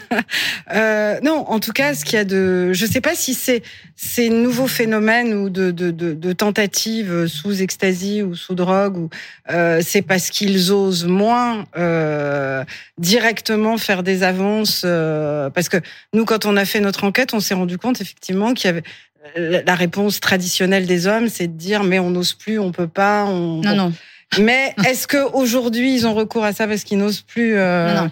euh, 0.73 1.17
non, 1.23 1.45
en 1.47 1.61
tout 1.61 1.71
cas, 1.71 1.93
ce 1.93 2.03
qu'il 2.03 2.15
y 2.15 2.17
a 2.17 2.25
de, 2.25 2.73
je 2.73 2.85
sais 2.85 2.99
pas 2.99 3.15
si 3.15 3.33
c'est 3.33 3.63
ces 3.95 4.29
nouveaux 4.29 4.67
phénomènes 4.67 5.33
ou 5.33 5.49
de, 5.49 5.71
de, 5.71 5.89
de, 5.89 6.13
de 6.13 6.33
tentatives 6.33 7.27
sous 7.27 7.61
ecstasy 7.61 8.23
ou 8.23 8.35
sous 8.35 8.55
drogue, 8.55 8.97
ou 8.97 9.09
euh, 9.51 9.79
c'est 9.81 10.01
parce 10.01 10.29
qu'ils 10.29 10.73
osent 10.73 11.05
moins 11.05 11.63
euh, 11.77 12.65
directement 12.97 13.77
faire 13.77 14.03
des 14.03 14.23
avances. 14.23 14.81
euh, 14.83 15.49
parce 15.49 15.69
que 15.69 15.77
nous, 16.13 16.25
quand 16.25 16.45
on 16.45 16.57
a 16.57 16.65
fait 16.65 16.81
notre 16.81 17.05
enquête, 17.05 17.33
on 17.33 17.39
s'est 17.39 17.53
rendu 17.53 17.77
compte 17.77 18.01
effectivement 18.01 18.53
qu'il 18.53 18.65
y 18.67 18.71
avait 18.71 18.83
la 19.37 19.61
la 19.61 19.75
réponse 19.75 20.19
traditionnelle 20.19 20.85
des 20.87 21.07
hommes, 21.07 21.29
c'est 21.29 21.47
de 21.47 21.57
dire 21.57 21.85
mais 21.85 21.99
on 21.99 22.09
n'ose 22.09 22.33
plus, 22.33 22.59
on 22.59 22.73
peut 22.73 22.87
pas. 22.89 23.23
On... 23.23 23.61
Non, 23.61 23.75
non. 23.75 23.93
Mais 24.37 24.73
est-ce 24.85 25.07
que 25.07 25.17
aujourd'hui 25.33 25.93
ils 25.95 26.05
ont 26.05 26.13
recours 26.13 26.43
à 26.43 26.53
ça 26.53 26.67
parce 26.67 26.83
qu'ils 26.83 26.97
n'osent 26.99 27.21
plus 27.21 27.55
euh, 27.57 27.93
Non, 27.95 28.01
non. 28.03 28.11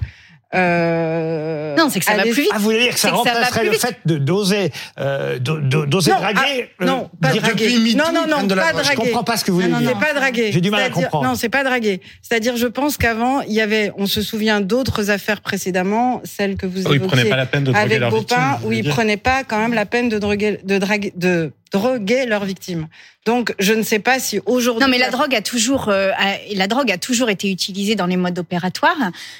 euh, 0.55 1.75
Non, 1.75 1.89
c'est 1.89 1.99
que 1.99 2.05
ça 2.05 2.15
va 2.15 2.21
aller- 2.21 2.31
plus 2.31 2.41
vite. 2.43 2.51
Ah, 2.53 2.57
vous 2.57 2.63
voulez 2.63 2.79
dire 2.81 2.93
que 2.93 2.99
ça 2.99 3.09
C'est 3.09 3.13
que 3.13 3.17
ça 3.17 3.23
va 3.33 3.39
remplacerait 3.45 3.65
le 3.65 3.71
vite. 3.71 3.81
fait 3.81 3.97
de 4.05 4.17
d'oser 4.17 4.71
euh, 4.99 5.37
d'oser 5.39 6.11
Non, 6.11 6.17
draguer 6.19 6.69
ah, 6.79 6.85
non, 6.85 7.03
euh, 7.13 7.17
pas 7.21 7.31
direct- 7.31 7.55
draguer. 7.57 7.93
Non, 7.95 8.05
non, 8.13 8.25
non, 8.27 8.47
pas 8.47 8.73
draguer. 8.73 8.89
Je 8.91 8.95
comprends 8.95 9.23
pas 9.23 9.37
ce 9.37 9.45
que 9.45 9.51
vous 9.51 9.57
voulez 9.57 9.69
non, 9.69 9.75
non, 9.77 9.81
dire. 9.81 9.91
C'est 9.99 10.07
pas 10.13 10.19
draguer. 10.19 10.51
J'ai 10.51 10.61
du 10.61 10.71
mal 10.71 10.83
à 10.83 10.89
comprendre. 10.89 11.25
Non, 11.27 11.35
c'est 11.35 11.49
pas 11.49 11.63
draguer. 11.63 12.01
C'est-à-dire, 12.21 12.57
je 12.57 12.67
pense 12.67 12.97
qu'avant, 12.97 13.41
il 13.41 13.53
y 13.53 13.61
avait, 13.61 13.91
on 13.97 14.07
se 14.07 14.21
souvient 14.21 14.59
d'autres 14.59 15.11
affaires 15.11 15.41
précédemment, 15.41 16.21
celles 16.23 16.55
que 16.55 16.65
vous 16.65 16.81
Oh, 16.85 16.89
ils 16.91 16.95
évoquiez 16.95 17.07
prenaient 17.07 17.29
pas 17.29 17.35
la 17.37 17.45
peine 17.45 17.63
de 17.63 17.71
droguer 17.71 17.95
avec 17.95 18.09
vous 18.09 18.67
où 18.67 18.71
ils 18.71 18.87
prenaient 18.89 19.17
pas 19.17 19.43
quand 19.43 19.59
même 19.59 19.73
la 19.73 19.85
peine 19.85 20.09
de 20.09 20.17
droguer, 20.17 20.59
de 20.63 20.77
draguer, 20.79 21.13
de 21.15 21.51
droguer 21.71 22.25
leurs 22.25 22.45
victimes. 22.45 22.87
Donc, 23.25 23.53
je 23.59 23.73
ne 23.73 23.83
sais 23.83 23.99
pas 23.99 24.19
si 24.19 24.39
aujourd'hui. 24.45 24.85
Non, 24.85 24.89
mais 24.89 24.97
la 24.97 25.09
drogue 25.09 25.35
a 25.35 25.41
toujours, 25.41 25.89
euh, 25.89 26.11
a- 26.17 26.37
la 26.55 26.67
drogue 26.67 26.89
a 26.89 26.97
toujours 26.97 27.29
été 27.29 27.51
utilisée 27.51 27.95
dans 27.95 28.05
les 28.05 28.15
modes 28.15 28.39
opératoires. 28.39 28.95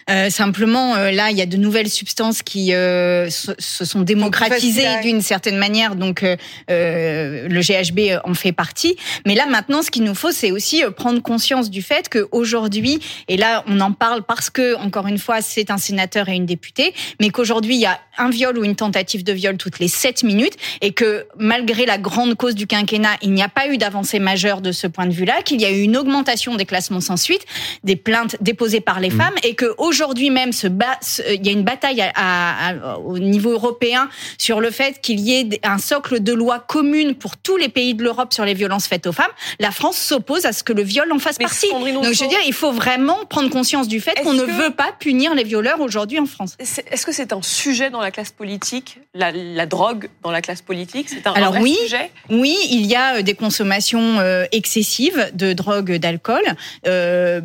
Euh, 0.10 0.30
simplement, 0.30 0.96
euh, 0.96 1.12
là, 1.12 1.32
il 1.32 1.38
y 1.38 1.42
a 1.42 1.46
de 1.46 1.56
nouvelles 1.56 1.90
substances 1.90 2.44
qui 2.44 2.68
se, 2.72 3.54
se 3.58 3.86
sont 3.86 4.02
démocratisées 4.02 4.82
d'une 5.04 5.22
certaine 5.22 5.56
manière. 5.58 5.96
Donc, 5.96 6.26
le 6.68 7.62
GHB 7.62 8.20
en 8.26 8.34
fait 8.34 8.52
partie. 8.52 8.98
Mais 9.26 9.36
là, 9.36 9.46
maintenant, 9.46 9.82
ce 9.82 9.90
qu'il 9.92 10.04
nous 10.04 10.16
faut, 10.16 10.32
c'est 10.32 10.52
aussi 10.52 10.84
prendre 10.96 11.22
conscience 11.22 11.70
du 11.70 11.82
fait 11.82 12.10
qu'aujourd'hui, 12.10 13.00
et 13.30 13.38
là, 13.38 13.64
on 13.68 13.80
en 13.80 13.94
parle 13.94 14.24
parce 14.24 14.50
que, 14.50 14.76
encore 14.76 15.08
une 15.08 15.18
fois, 15.18 15.42
c'est 15.42 15.72
un 15.72 15.78
sénateur 15.78 16.28
et 16.30 16.36
une 16.36 16.46
députée, 16.46 16.94
mais 17.22 17.30
qu'aujourd'hui, 17.30 17.76
il 17.76 17.82
y 17.82 17.86
a 17.86 18.00
un 18.18 18.30
viol 18.30 18.58
ou 18.58 18.64
une 18.66 18.76
tentative 18.76 19.24
de 19.24 19.32
viol 19.32 19.58
toutes 19.58 19.80
les 19.80 19.88
7 19.88 20.24
minutes 20.24 20.56
et 20.82 20.92
que 20.92 21.26
malgré 21.38 21.86
la 21.86 21.98
grande 21.98 22.17
cause 22.36 22.56
du 22.56 22.68
quinquennat, 22.68 23.18
il 23.22 23.32
n'y 23.34 23.42
a 23.44 23.50
pas 23.50 23.68
eu 23.68 23.78
d'avancée 23.78 24.20
majeure 24.20 24.62
de 24.62 24.72
ce 24.72 24.88
point 24.88 25.06
de 25.06 25.14
vue-là, 25.14 25.42
qu'il 25.44 25.62
y 25.62 25.66
a 25.66 25.70
eu 25.72 25.82
une 25.82 25.98
augmentation 25.98 26.56
des 26.56 26.66
classements 26.66 27.02
sans 27.02 27.18
suite, 27.18 27.42
des 27.84 27.96
plaintes 27.96 28.36
déposées 28.42 28.82
par 28.82 29.00
les 29.00 29.10
femmes 29.10 29.34
et 29.44 29.56
que 29.56 29.74
aujourd'hui 29.78 30.30
même 30.30 30.52
se 30.54 30.68
bat, 30.68 30.98
se- 31.02 31.22
il 31.34 31.46
y 31.46 31.50
a 31.50 31.52
une 31.52 31.64
bataille 31.64 32.02
à- 32.02 32.12
à- 32.16 32.70
à- 32.94 32.98
au 32.98 33.20
niveau 33.20 33.52
européen 33.52 34.10
sur 34.38 34.60
le 34.62 34.72
fait 34.72 35.00
qu'il 35.02 35.20
y 35.20 35.34
ait 35.34 35.60
un 35.64 35.78
socle 35.78 36.22
de 36.22 36.34
loi 36.34 36.60
commune 36.60 37.16
pour 37.16 37.38
tous 37.38 37.58
les 37.58 37.70
pays 37.70 37.94
de 37.94 38.04
l'Europe 38.04 38.34
sur 38.34 38.46
les 38.46 38.54
violences 38.54 38.88
faites 38.88 39.08
aux 39.08 39.12
femmes. 39.12 39.32
La 39.60 39.72
France 39.72 39.98
s'oppose 39.98 40.46
à 40.46 40.54
ce 40.54 40.64
que 40.64 40.74
le 40.74 40.84
viol 40.84 41.12
en 41.12 41.20
fasse 41.20 41.38
Mais 41.40 41.46
partie. 41.46 41.70
Donc 41.72 41.86
je 42.14 42.24
veux 42.24 42.30
dire, 42.30 42.40
il 42.46 42.54
faut 42.54 42.72
vraiment 42.72 43.26
prendre 43.30 43.50
conscience 43.50 43.88
du 43.88 44.00
fait 44.02 44.16
qu'on 44.24 44.34
ne 44.34 44.44
que- 44.46 44.52
veut 44.52 44.72
pas 44.72 44.92
punir 45.00 45.36
les 45.36 45.44
violeurs 45.44 45.82
aujourd'hui 45.82 46.20
en 46.20 46.26
France. 46.26 46.56
Est-ce 46.60 47.06
que 47.06 47.12
c'est 47.12 47.34
un 47.34 47.42
sujet 47.42 47.90
dans 47.90 48.02
la 48.02 48.12
classe 48.12 48.32
politique, 48.32 49.00
la, 49.14 49.32
la 49.32 49.66
drogue 49.66 50.10
dans 50.24 50.32
la 50.32 50.42
classe 50.42 50.62
politique 50.62 51.10
C'est 51.10 51.26
un, 51.28 51.32
vrai 51.34 51.60
oui, 51.62 51.78
sujet? 51.84 52.07
Oui, 52.30 52.58
il 52.72 52.86
y 52.86 52.96
a 52.96 53.18
euh, 53.18 53.22
des 53.22 53.34
consommations 53.34 54.20
euh, 54.20 54.46
excessives 54.52 55.32
de 55.34 55.54
drogue, 55.54 55.94
d'alcool. 55.98 56.44
euh, 56.86 57.42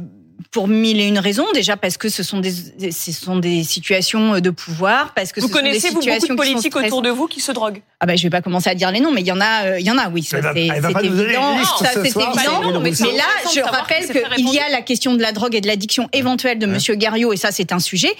pour 0.50 0.68
mille 0.68 1.00
et 1.00 1.06
une 1.06 1.18
raisons. 1.18 1.46
Déjà 1.54 1.76
parce 1.76 1.96
que 1.96 2.08
ce 2.08 2.22
sont 2.22 2.40
des, 2.40 2.52
ce 2.90 3.12
sont 3.12 3.36
des 3.36 3.62
situations 3.64 4.40
de 4.40 4.50
pouvoir, 4.50 5.12
parce 5.14 5.32
que 5.32 5.40
Vous 5.40 5.48
ce 5.48 5.52
sont 5.52 5.58
des 5.60 5.68
connaissez 5.68 5.88
vous, 5.88 5.94
beaucoup 5.94 6.02
situations 6.04 6.34
de 6.34 6.38
politiques 6.38 6.76
autour 6.76 7.02
de 7.02 7.10
vous 7.10 7.26
qui 7.28 7.40
se 7.40 7.52
droguent 7.52 7.82
Ah 8.00 8.06
bah 8.06 8.16
je 8.16 8.22
vais 8.22 8.30
pas 8.30 8.42
commencer 8.42 8.70
à 8.70 8.74
dire 8.74 8.90
les 8.90 9.00
noms, 9.00 9.12
mais 9.12 9.20
il 9.22 9.26
y 9.26 9.32
en 9.32 9.40
a, 9.40 9.64
euh, 9.66 9.80
il 9.80 9.86
y 9.86 9.90
en 9.90 9.98
a, 9.98 10.08
oui, 10.08 10.22
ça 10.22 10.38
c'est 10.54 10.66
elle 10.66 10.80
va 10.80 10.88
c'est 10.88 10.94
pas 10.94 11.02
nous 11.02 11.08
donner 11.10 11.22
évident. 11.24 11.56
c'est 11.78 12.00
évident. 12.00 12.80
Mais, 12.80 12.90
là, 13.16 13.24
je 13.54 13.60
rappelle 13.60 14.06
qu'il 14.34 14.52
y 14.52 14.58
a 14.58 14.68
la 14.68 14.82
question 14.82 15.14
de 15.14 15.22
la 15.22 15.32
drogue 15.32 15.54
et 15.54 15.60
de 15.60 15.66
l'addiction 15.66 16.08
éventuelle 16.12 16.58
de 16.58 16.66
Monsieur 16.66 16.94
Garriot, 16.94 17.32
et 17.32 17.36
ça 17.36 17.50
c'est 17.52 17.72
un 17.72 17.78
sujet. 17.78 18.12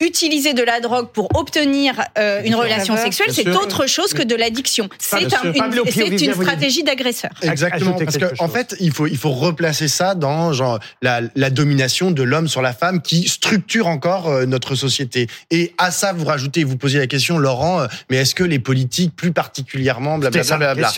Utiliser 0.00 0.54
de 0.54 0.62
la 0.62 0.78
drogue 0.78 1.08
pour 1.12 1.28
obtenir 1.36 2.00
euh, 2.18 2.40
une 2.44 2.54
relation 2.54 2.96
sexuelle, 2.96 3.32
c'est 3.32 3.48
autre 3.48 3.88
chose 3.88 4.14
que 4.14 4.22
de 4.22 4.36
l'addiction. 4.36 4.88
C'est 5.00 5.16
un- 5.34 5.52
une, 5.52 6.12
une 6.22 6.34
stratégie 6.34 6.84
d'agresseur. 6.84 7.30
Exactement, 7.42 7.94
parce 7.98 8.16
qu'en 8.16 8.44
en 8.44 8.48
fait, 8.48 8.76
il 8.78 8.92
faut 8.92 9.08
il 9.08 9.16
faut 9.16 9.32
replacer 9.32 9.88
ça 9.88 10.14
dans 10.14 10.52
genre 10.52 10.78
la, 11.02 11.22
la 11.34 11.50
domination 11.50 11.67
de 11.76 12.22
l'homme 12.22 12.48
sur 12.48 12.62
la 12.62 12.72
femme 12.72 13.00
qui 13.00 13.28
structure 13.28 13.86
encore 13.86 14.28
euh, 14.28 14.46
notre 14.46 14.74
société. 14.74 15.26
Et 15.50 15.72
à 15.78 15.90
ça, 15.90 16.12
vous 16.12 16.24
rajoutez, 16.24 16.64
vous 16.64 16.76
posiez 16.76 16.98
la 16.98 17.06
question, 17.06 17.38
Laurent, 17.38 17.80
euh, 17.80 17.86
mais 18.10 18.16
est-ce 18.18 18.34
que 18.34 18.44
les 18.44 18.58
politiques, 18.58 19.14
plus 19.14 19.32
particulièrement, 19.32 20.18
blablabla, 20.18 20.92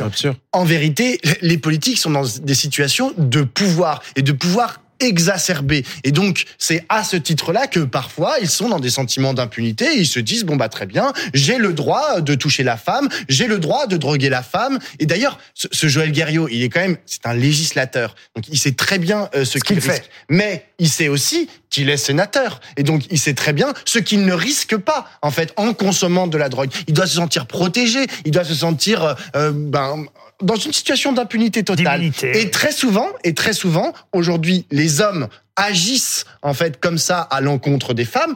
en 0.53 0.65
vérité, 0.65 1.21
les 1.43 1.59
politiques 1.59 1.99
sont 1.99 2.11
dans 2.11 2.25
des 2.43 2.55
situations 2.55 3.13
de 3.17 3.43
pouvoir 3.43 4.03
et 4.17 4.23
de 4.23 4.33
pouvoir 4.33 4.81
exacerbé. 5.01 5.85
Et 6.05 6.13
donc, 6.13 6.45
c'est 6.59 6.85
à 6.89 7.05
ce 7.05 7.17
titre-là 7.17 7.67
que 7.67 7.81
parfois, 7.81 8.37
ils 8.41 8.49
sont 8.49 8.69
dans 8.69 8.81
des 8.81 8.91
sentiments 8.91 9.35
d'impunité 9.35 9.61
ils 9.97 10.07
se 10.07 10.21
disent, 10.21 10.45
bon, 10.45 10.57
bah, 10.57 10.69
très 10.69 10.87
bien, 10.87 11.13
j'ai 11.35 11.59
le 11.59 11.73
droit 11.73 12.21
de 12.21 12.35
toucher 12.35 12.63
la 12.63 12.77
femme, 12.77 13.09
j'ai 13.29 13.47
le 13.47 13.59
droit 13.59 13.87
de 13.87 13.97
droguer 13.97 14.29
la 14.29 14.43
femme. 14.43 14.79
Et 14.99 15.07
d'ailleurs, 15.07 15.39
ce, 15.55 15.69
ce 15.71 15.89
Joël 15.89 16.13
Guerriot, 16.13 16.49
il 16.49 16.63
est 16.63 16.69
quand 16.69 16.81
même, 16.81 16.97
c'est 17.07 17.27
un 17.27 17.35
législateur. 17.35 18.15
Donc, 18.35 18.47
il 18.49 18.59
sait 18.59 18.73
très 18.73 18.99
bien 18.99 19.29
euh, 19.35 19.45
ce, 19.45 19.59
qu'il 19.59 19.81
fait. 19.81 19.93
risque. 19.93 20.11
Mais 20.29 20.67
il 20.79 20.89
sait 20.89 21.09
aussi 21.09 21.49
qu'il 21.69 21.89
est 21.89 21.97
sénateur. 21.97 22.61
Et 22.77 22.83
donc, 22.83 23.05
il 23.11 23.19
sait 23.19 23.35
très 23.35 23.53
bien 23.53 23.73
ce 23.85 23.99
qu'il 23.99 24.25
ne 24.25 24.33
risque 24.33 24.77
pas, 24.77 25.09
en 25.23 25.31
fait, 25.31 25.53
en 25.57 25.73
consommant 25.73 26.27
de 26.27 26.39
la 26.39 26.49
drogue. 26.49 26.71
Il 26.89 26.95
doit 26.95 27.07
se 27.07 27.17
sentir 27.17 27.47
protégé, 27.47 28.07
il 28.25 28.33
doit 28.33 28.45
se 28.45 28.55
sentir, 28.55 29.05
euh, 29.05 29.15
euh, 29.37 29.53
ben, 29.55 30.07
dans 30.43 30.57
une 30.57 30.73
situation 30.73 31.13
d'impunité 31.13 31.63
totale. 31.63 32.11
Et 32.23 32.51
très 32.51 32.73
souvent, 32.73 33.09
et 33.25 33.35
très 33.35 33.53
souvent, 33.53 33.93
aujourd'hui, 34.13 34.67
les 34.71 35.01
hommes 35.01 35.29
agissent, 35.57 36.25
en 36.43 36.55
fait, 36.55 36.81
comme 36.81 36.99
ça, 36.99 37.21
à 37.21 37.41
l'encontre 37.41 37.95
des 37.95 38.05
femmes, 38.05 38.35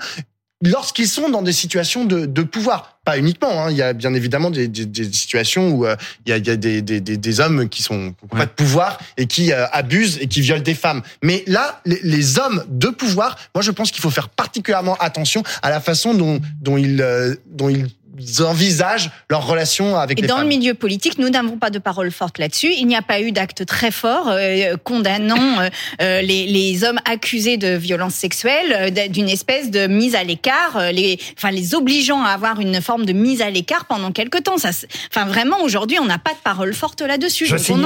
lorsqu'ils 0.63 1.09
sont 1.09 1.29
dans 1.29 1.43
des 1.43 1.53
situations 1.53 2.05
de, 2.05 2.27
de 2.27 2.43
pouvoir. 2.43 2.99
Pas 3.05 3.19
uniquement, 3.19 3.65
hein. 3.65 3.71
il 3.71 3.77
y 3.77 3.83
a 3.83 3.93
bien 3.93 4.15
évidemment 4.15 4.51
des, 4.51 4.67
des, 4.67 4.87
des 4.87 5.13
situations 5.13 5.71
où 5.71 5.85
euh, 5.85 5.95
il 6.25 6.31
y 6.31 6.33
a, 6.33 6.39
il 6.39 6.47
y 6.47 6.51
a 6.51 6.57
des, 6.57 6.81
des, 6.81 7.01
des, 7.01 7.41
hommes 7.41 7.69
qui 7.69 7.83
sont 7.83 8.13
qui 8.13 8.25
ont 8.25 8.39
pas 8.39 8.47
de 8.47 8.51
pouvoir 8.51 8.99
et 9.19 9.27
qui 9.27 9.53
euh, 9.53 9.67
abusent 9.73 10.19
et 10.23 10.27
qui 10.27 10.41
violent 10.41 10.63
des 10.63 10.75
femmes. 10.75 11.03
Mais 11.23 11.45
là, 11.47 11.83
les, 11.85 12.01
les 12.03 12.39
hommes 12.39 12.65
de 12.69 12.89
pouvoir, 12.89 13.37
moi 13.55 13.63
je 13.63 13.73
pense 13.73 13.91
qu'il 13.91 14.01
faut 14.01 14.11
faire 14.11 14.31
particulièrement 14.31 14.97
attention 15.01 15.43
à 15.63 15.69
la 15.69 15.81
façon 15.81 16.15
dont, 16.15 16.41
dont 16.63 16.79
ils, 16.79 17.03
euh, 17.03 17.35
dont 17.47 17.69
ils 17.69 17.89
envisagent 18.41 19.11
leur 19.31 19.47
relation 19.47 19.97
avec 19.97 20.19
Et 20.19 20.23
les 20.23 20.29
dans 20.29 20.37
femmes. 20.37 20.45
le 20.45 20.49
milieu 20.49 20.75
politique, 20.75 21.19
nous 21.19 21.31
n'avons 21.31 21.57
pas 21.57 21.71
de 21.71 21.79
parole 21.79 22.11
forte 22.11 22.39
là-dessus. 22.39 22.73
Il 22.77 22.87
n'y 22.87 22.97
a 22.97 23.03
pas 23.03 23.21
eu 23.21 23.33
d'acte 23.33 23.67
très 23.67 23.91
fort 23.91 24.29
euh, 24.29 24.77
condamnant 24.83 25.61
euh, 25.61 25.69
euh, 26.03 26.21
les, 26.23 26.47
les 26.47 26.85
hommes 26.85 27.01
accusés 27.05 27.57
de 27.57 27.69
violences 27.69 28.15
sexuelles, 28.15 28.93
d'une 29.11 29.29
espèce 29.29 29.71
de 29.71 29.87
mise 29.87 30.15
à 30.15 30.25
l'écart, 30.25 30.93
les, 30.93 31.19
enfin 31.37 31.51
les 31.51 31.75
obligeant 31.75 32.23
à 32.23 32.31
avoir 32.31 32.61
une 32.61 32.81
forme 32.81 33.05
de 33.05 33.13
mise 33.13 33.43
à 33.43 33.51
l'écart 33.51 33.87
pendant 33.87 34.13
quelque 34.13 34.39
temps. 34.39 34.59
Ça, 34.59 34.71
enfin 35.11 35.25
vraiment 35.25 35.61
aujourd'hui, 35.63 35.99
on 36.01 36.07
n'a 36.07 36.19
pas 36.19 36.33
de 36.33 36.43
parole 36.43 36.75
forte 36.75 37.01
là-dessus. 37.01 37.47
Je 37.47 37.57
on 37.73 37.85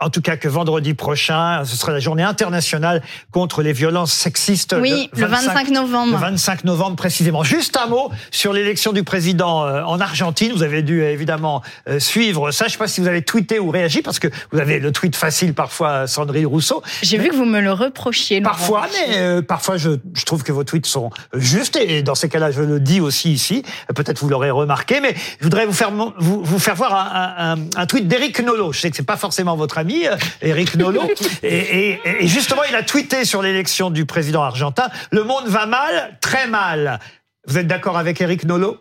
en 0.00 0.10
tout 0.10 0.22
cas, 0.22 0.36
que 0.36 0.48
vendredi 0.48 0.94
prochain, 0.94 1.64
ce 1.64 1.76
sera 1.76 1.92
la 1.92 2.00
journée 2.00 2.22
internationale 2.22 3.02
contre 3.30 3.62
les 3.62 3.72
violences 3.72 4.12
sexistes. 4.12 4.74
Oui, 4.80 5.10
le 5.14 5.26
25 5.26 5.70
novembre. 5.70 6.12
Le 6.12 6.18
25 6.18 6.64
novembre 6.64 6.96
précisément. 6.96 7.42
Juste 7.42 7.76
un 7.76 7.86
mot 7.86 8.10
sur 8.30 8.52
l'élection 8.52 8.92
du 8.92 9.02
président 9.02 9.57
euh, 9.64 9.82
en 9.82 10.00
Argentine. 10.00 10.52
Vous 10.52 10.62
avez 10.62 10.82
dû 10.82 11.02
euh, 11.02 11.10
évidemment 11.10 11.62
euh, 11.88 11.98
suivre 11.98 12.50
ça. 12.50 12.64
Je 12.64 12.70
ne 12.70 12.72
sais 12.72 12.78
pas 12.78 12.88
si 12.88 13.00
vous 13.00 13.08
avez 13.08 13.22
tweeté 13.22 13.58
ou 13.58 13.70
réagi 13.70 14.02
parce 14.02 14.18
que 14.18 14.28
vous 14.52 14.58
avez 14.60 14.78
le 14.78 14.92
tweet 14.92 15.16
facile 15.16 15.54
parfois, 15.54 16.06
Sandrine 16.06 16.46
Rousseau. 16.46 16.82
J'ai 17.02 17.18
vu 17.18 17.28
que 17.30 17.34
vous 17.36 17.44
me 17.44 17.60
le 17.60 17.72
reprochiez. 17.72 18.40
Laurent. 18.40 18.50
Parfois, 18.50 18.86
mais 18.92 19.16
euh, 19.18 19.42
parfois 19.42 19.76
je, 19.76 19.90
je 20.14 20.24
trouve 20.24 20.42
que 20.42 20.52
vos 20.52 20.64
tweets 20.64 20.86
sont 20.86 21.10
justes 21.34 21.76
et 21.76 22.02
dans 22.02 22.14
ces 22.14 22.28
cas-là, 22.28 22.50
je 22.50 22.62
le 22.62 22.80
dis 22.80 23.00
aussi 23.00 23.32
ici. 23.32 23.62
Peut-être 23.94 24.18
vous 24.20 24.28
l'aurez 24.28 24.50
remarqué, 24.50 25.00
mais 25.00 25.14
je 25.38 25.44
voudrais 25.44 25.66
vous 25.66 25.72
faire 25.72 25.90
vous, 25.90 26.42
vous 26.44 26.58
faire 26.58 26.74
voir 26.74 26.94
un, 26.94 27.52
un- 27.52 27.58
un 27.76 27.86
tweet 27.86 28.06
d'Éric 28.08 28.40
Nolot. 28.40 28.72
Je 28.72 28.80
sais 28.80 28.90
que 28.90 28.96
c'est 28.96 29.02
pas 29.02 29.16
forcément 29.16 29.56
votre 29.56 29.78
ami, 29.78 30.04
Éric 30.42 30.74
Nolot, 30.76 31.08
et, 31.42 31.56
et- 31.56 32.00
et 32.20 32.26
justement, 32.26 32.62
il 32.68 32.74
a 32.74 32.82
tweeté 32.82 33.24
sur 33.24 33.42
l'élection 33.42 33.90
du 33.90 34.04
président 34.06 34.42
argentin. 34.42 34.88
Le 35.10 35.24
monde 35.24 35.46
va 35.46 35.66
mal, 35.66 36.16
très 36.20 36.46
mal. 36.46 36.98
Vous 37.46 37.58
êtes 37.58 37.66
d'accord 37.66 37.96
avec 37.98 38.20
Éric 38.20 38.44
Nolot? 38.44 38.78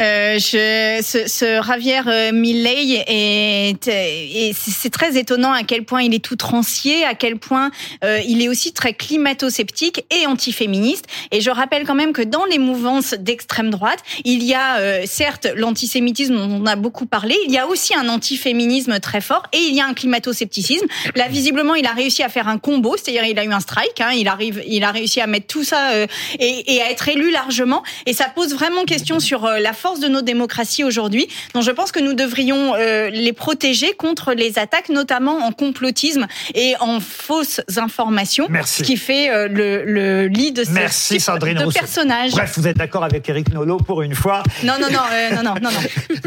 Euh, 0.00 0.38
je, 0.38 1.00
ce, 1.02 1.28
ce 1.28 1.62
Javier 1.62 2.00
euh, 2.06 2.32
Milei 2.32 3.04
est, 3.06 3.88
et 3.88 4.52
c'est 4.56 4.70
c'est 4.70 4.90
très 4.90 5.18
étonnant 5.18 5.52
à 5.52 5.62
quel 5.62 5.84
point 5.84 6.02
il 6.02 6.14
est 6.14 6.30
outrancier, 6.30 7.04
à 7.04 7.14
quel 7.14 7.36
point 7.36 7.70
euh, 8.02 8.18
il 8.26 8.42
est 8.42 8.48
aussi 8.48 8.72
très 8.72 8.94
climato-sceptique 8.94 10.04
et 10.10 10.26
antiféministe. 10.26 11.04
Et 11.32 11.40
je 11.40 11.50
rappelle 11.50 11.84
quand 11.86 11.94
même 11.94 12.12
que 12.12 12.22
dans 12.22 12.44
les 12.46 12.58
mouvances 12.58 13.14
d'extrême 13.14 13.70
droite, 13.70 13.98
il 14.24 14.42
y 14.42 14.54
a 14.54 14.78
euh, 14.78 15.02
certes 15.06 15.48
l'antisémitisme 15.54 16.34
dont 16.34 16.62
on 16.62 16.66
a 16.66 16.76
beaucoup 16.76 17.06
parlé, 17.06 17.36
il 17.46 17.52
y 17.52 17.58
a 17.58 17.66
aussi 17.66 17.94
un 17.94 18.08
antiféminisme 18.08 18.98
très 19.00 19.20
fort 19.20 19.42
et 19.52 19.58
il 19.58 19.74
y 19.74 19.80
a 19.80 19.86
un 19.86 19.94
climato-scepticisme. 19.94 20.86
Là, 21.14 21.28
visiblement, 21.28 21.74
il 21.74 21.86
a 21.86 21.92
réussi 21.92 22.22
à 22.22 22.28
faire 22.28 22.48
un 22.48 22.58
combo, 22.58 22.96
c'est-à-dire 22.96 23.24
il 23.24 23.38
a 23.38 23.44
eu 23.44 23.52
un 23.52 23.60
strike, 23.60 24.00
hein, 24.00 24.12
il 24.16 24.28
arrive, 24.28 24.62
il 24.66 24.82
a 24.84 24.90
réussi 24.90 25.20
à 25.20 25.26
mettre 25.26 25.46
tout 25.46 25.64
ça 25.64 25.90
euh, 25.90 26.06
et, 26.38 26.74
et 26.74 26.82
à 26.82 26.90
être 26.90 27.08
élu 27.08 27.30
largement. 27.30 27.82
Et 28.06 28.12
ça 28.12 28.28
pose 28.34 28.54
vraiment 28.54 28.84
question 28.84 29.20
sur 29.20 29.44
euh, 29.44 29.58
la 29.70 29.74
force 29.74 30.00
de 30.00 30.08
nos 30.08 30.20
démocraties 30.20 30.82
aujourd'hui. 30.82 31.28
Donc 31.54 31.62
je 31.62 31.70
pense 31.70 31.92
que 31.92 32.00
nous 32.00 32.12
devrions 32.14 32.74
euh, 32.74 33.08
les 33.08 33.32
protéger 33.32 33.92
contre 33.92 34.32
les 34.32 34.58
attaques, 34.58 34.88
notamment 34.88 35.46
en 35.46 35.52
complotisme 35.52 36.26
et 36.56 36.74
en 36.80 36.98
fausses 36.98 37.60
informations, 37.76 38.48
Merci. 38.50 38.78
ce 38.78 38.82
qui 38.82 38.96
fait 38.96 39.30
euh, 39.30 39.46
le, 39.46 39.84
le 39.84 40.26
lit 40.26 40.50
de 40.50 40.64
ce 40.64 40.70
Merci 40.72 41.14
type 41.14 41.22
Sandrine 41.22 41.58
de 41.58 41.64
Rousseau. 41.64 41.78
personnages. 41.78 42.32
Bref, 42.32 42.54
vous 42.56 42.66
êtes 42.66 42.78
d'accord 42.78 43.04
avec 43.04 43.28
Éric 43.28 43.52
Nolot 43.52 43.76
pour 43.76 44.02
une 44.02 44.16
fois. 44.16 44.42
Non, 44.64 44.74
non, 44.80 44.88
non, 44.90 44.98
euh, 45.12 45.30
non, 45.36 45.42
non, 45.44 45.54
non, 45.62 45.70
non. 45.70 46.16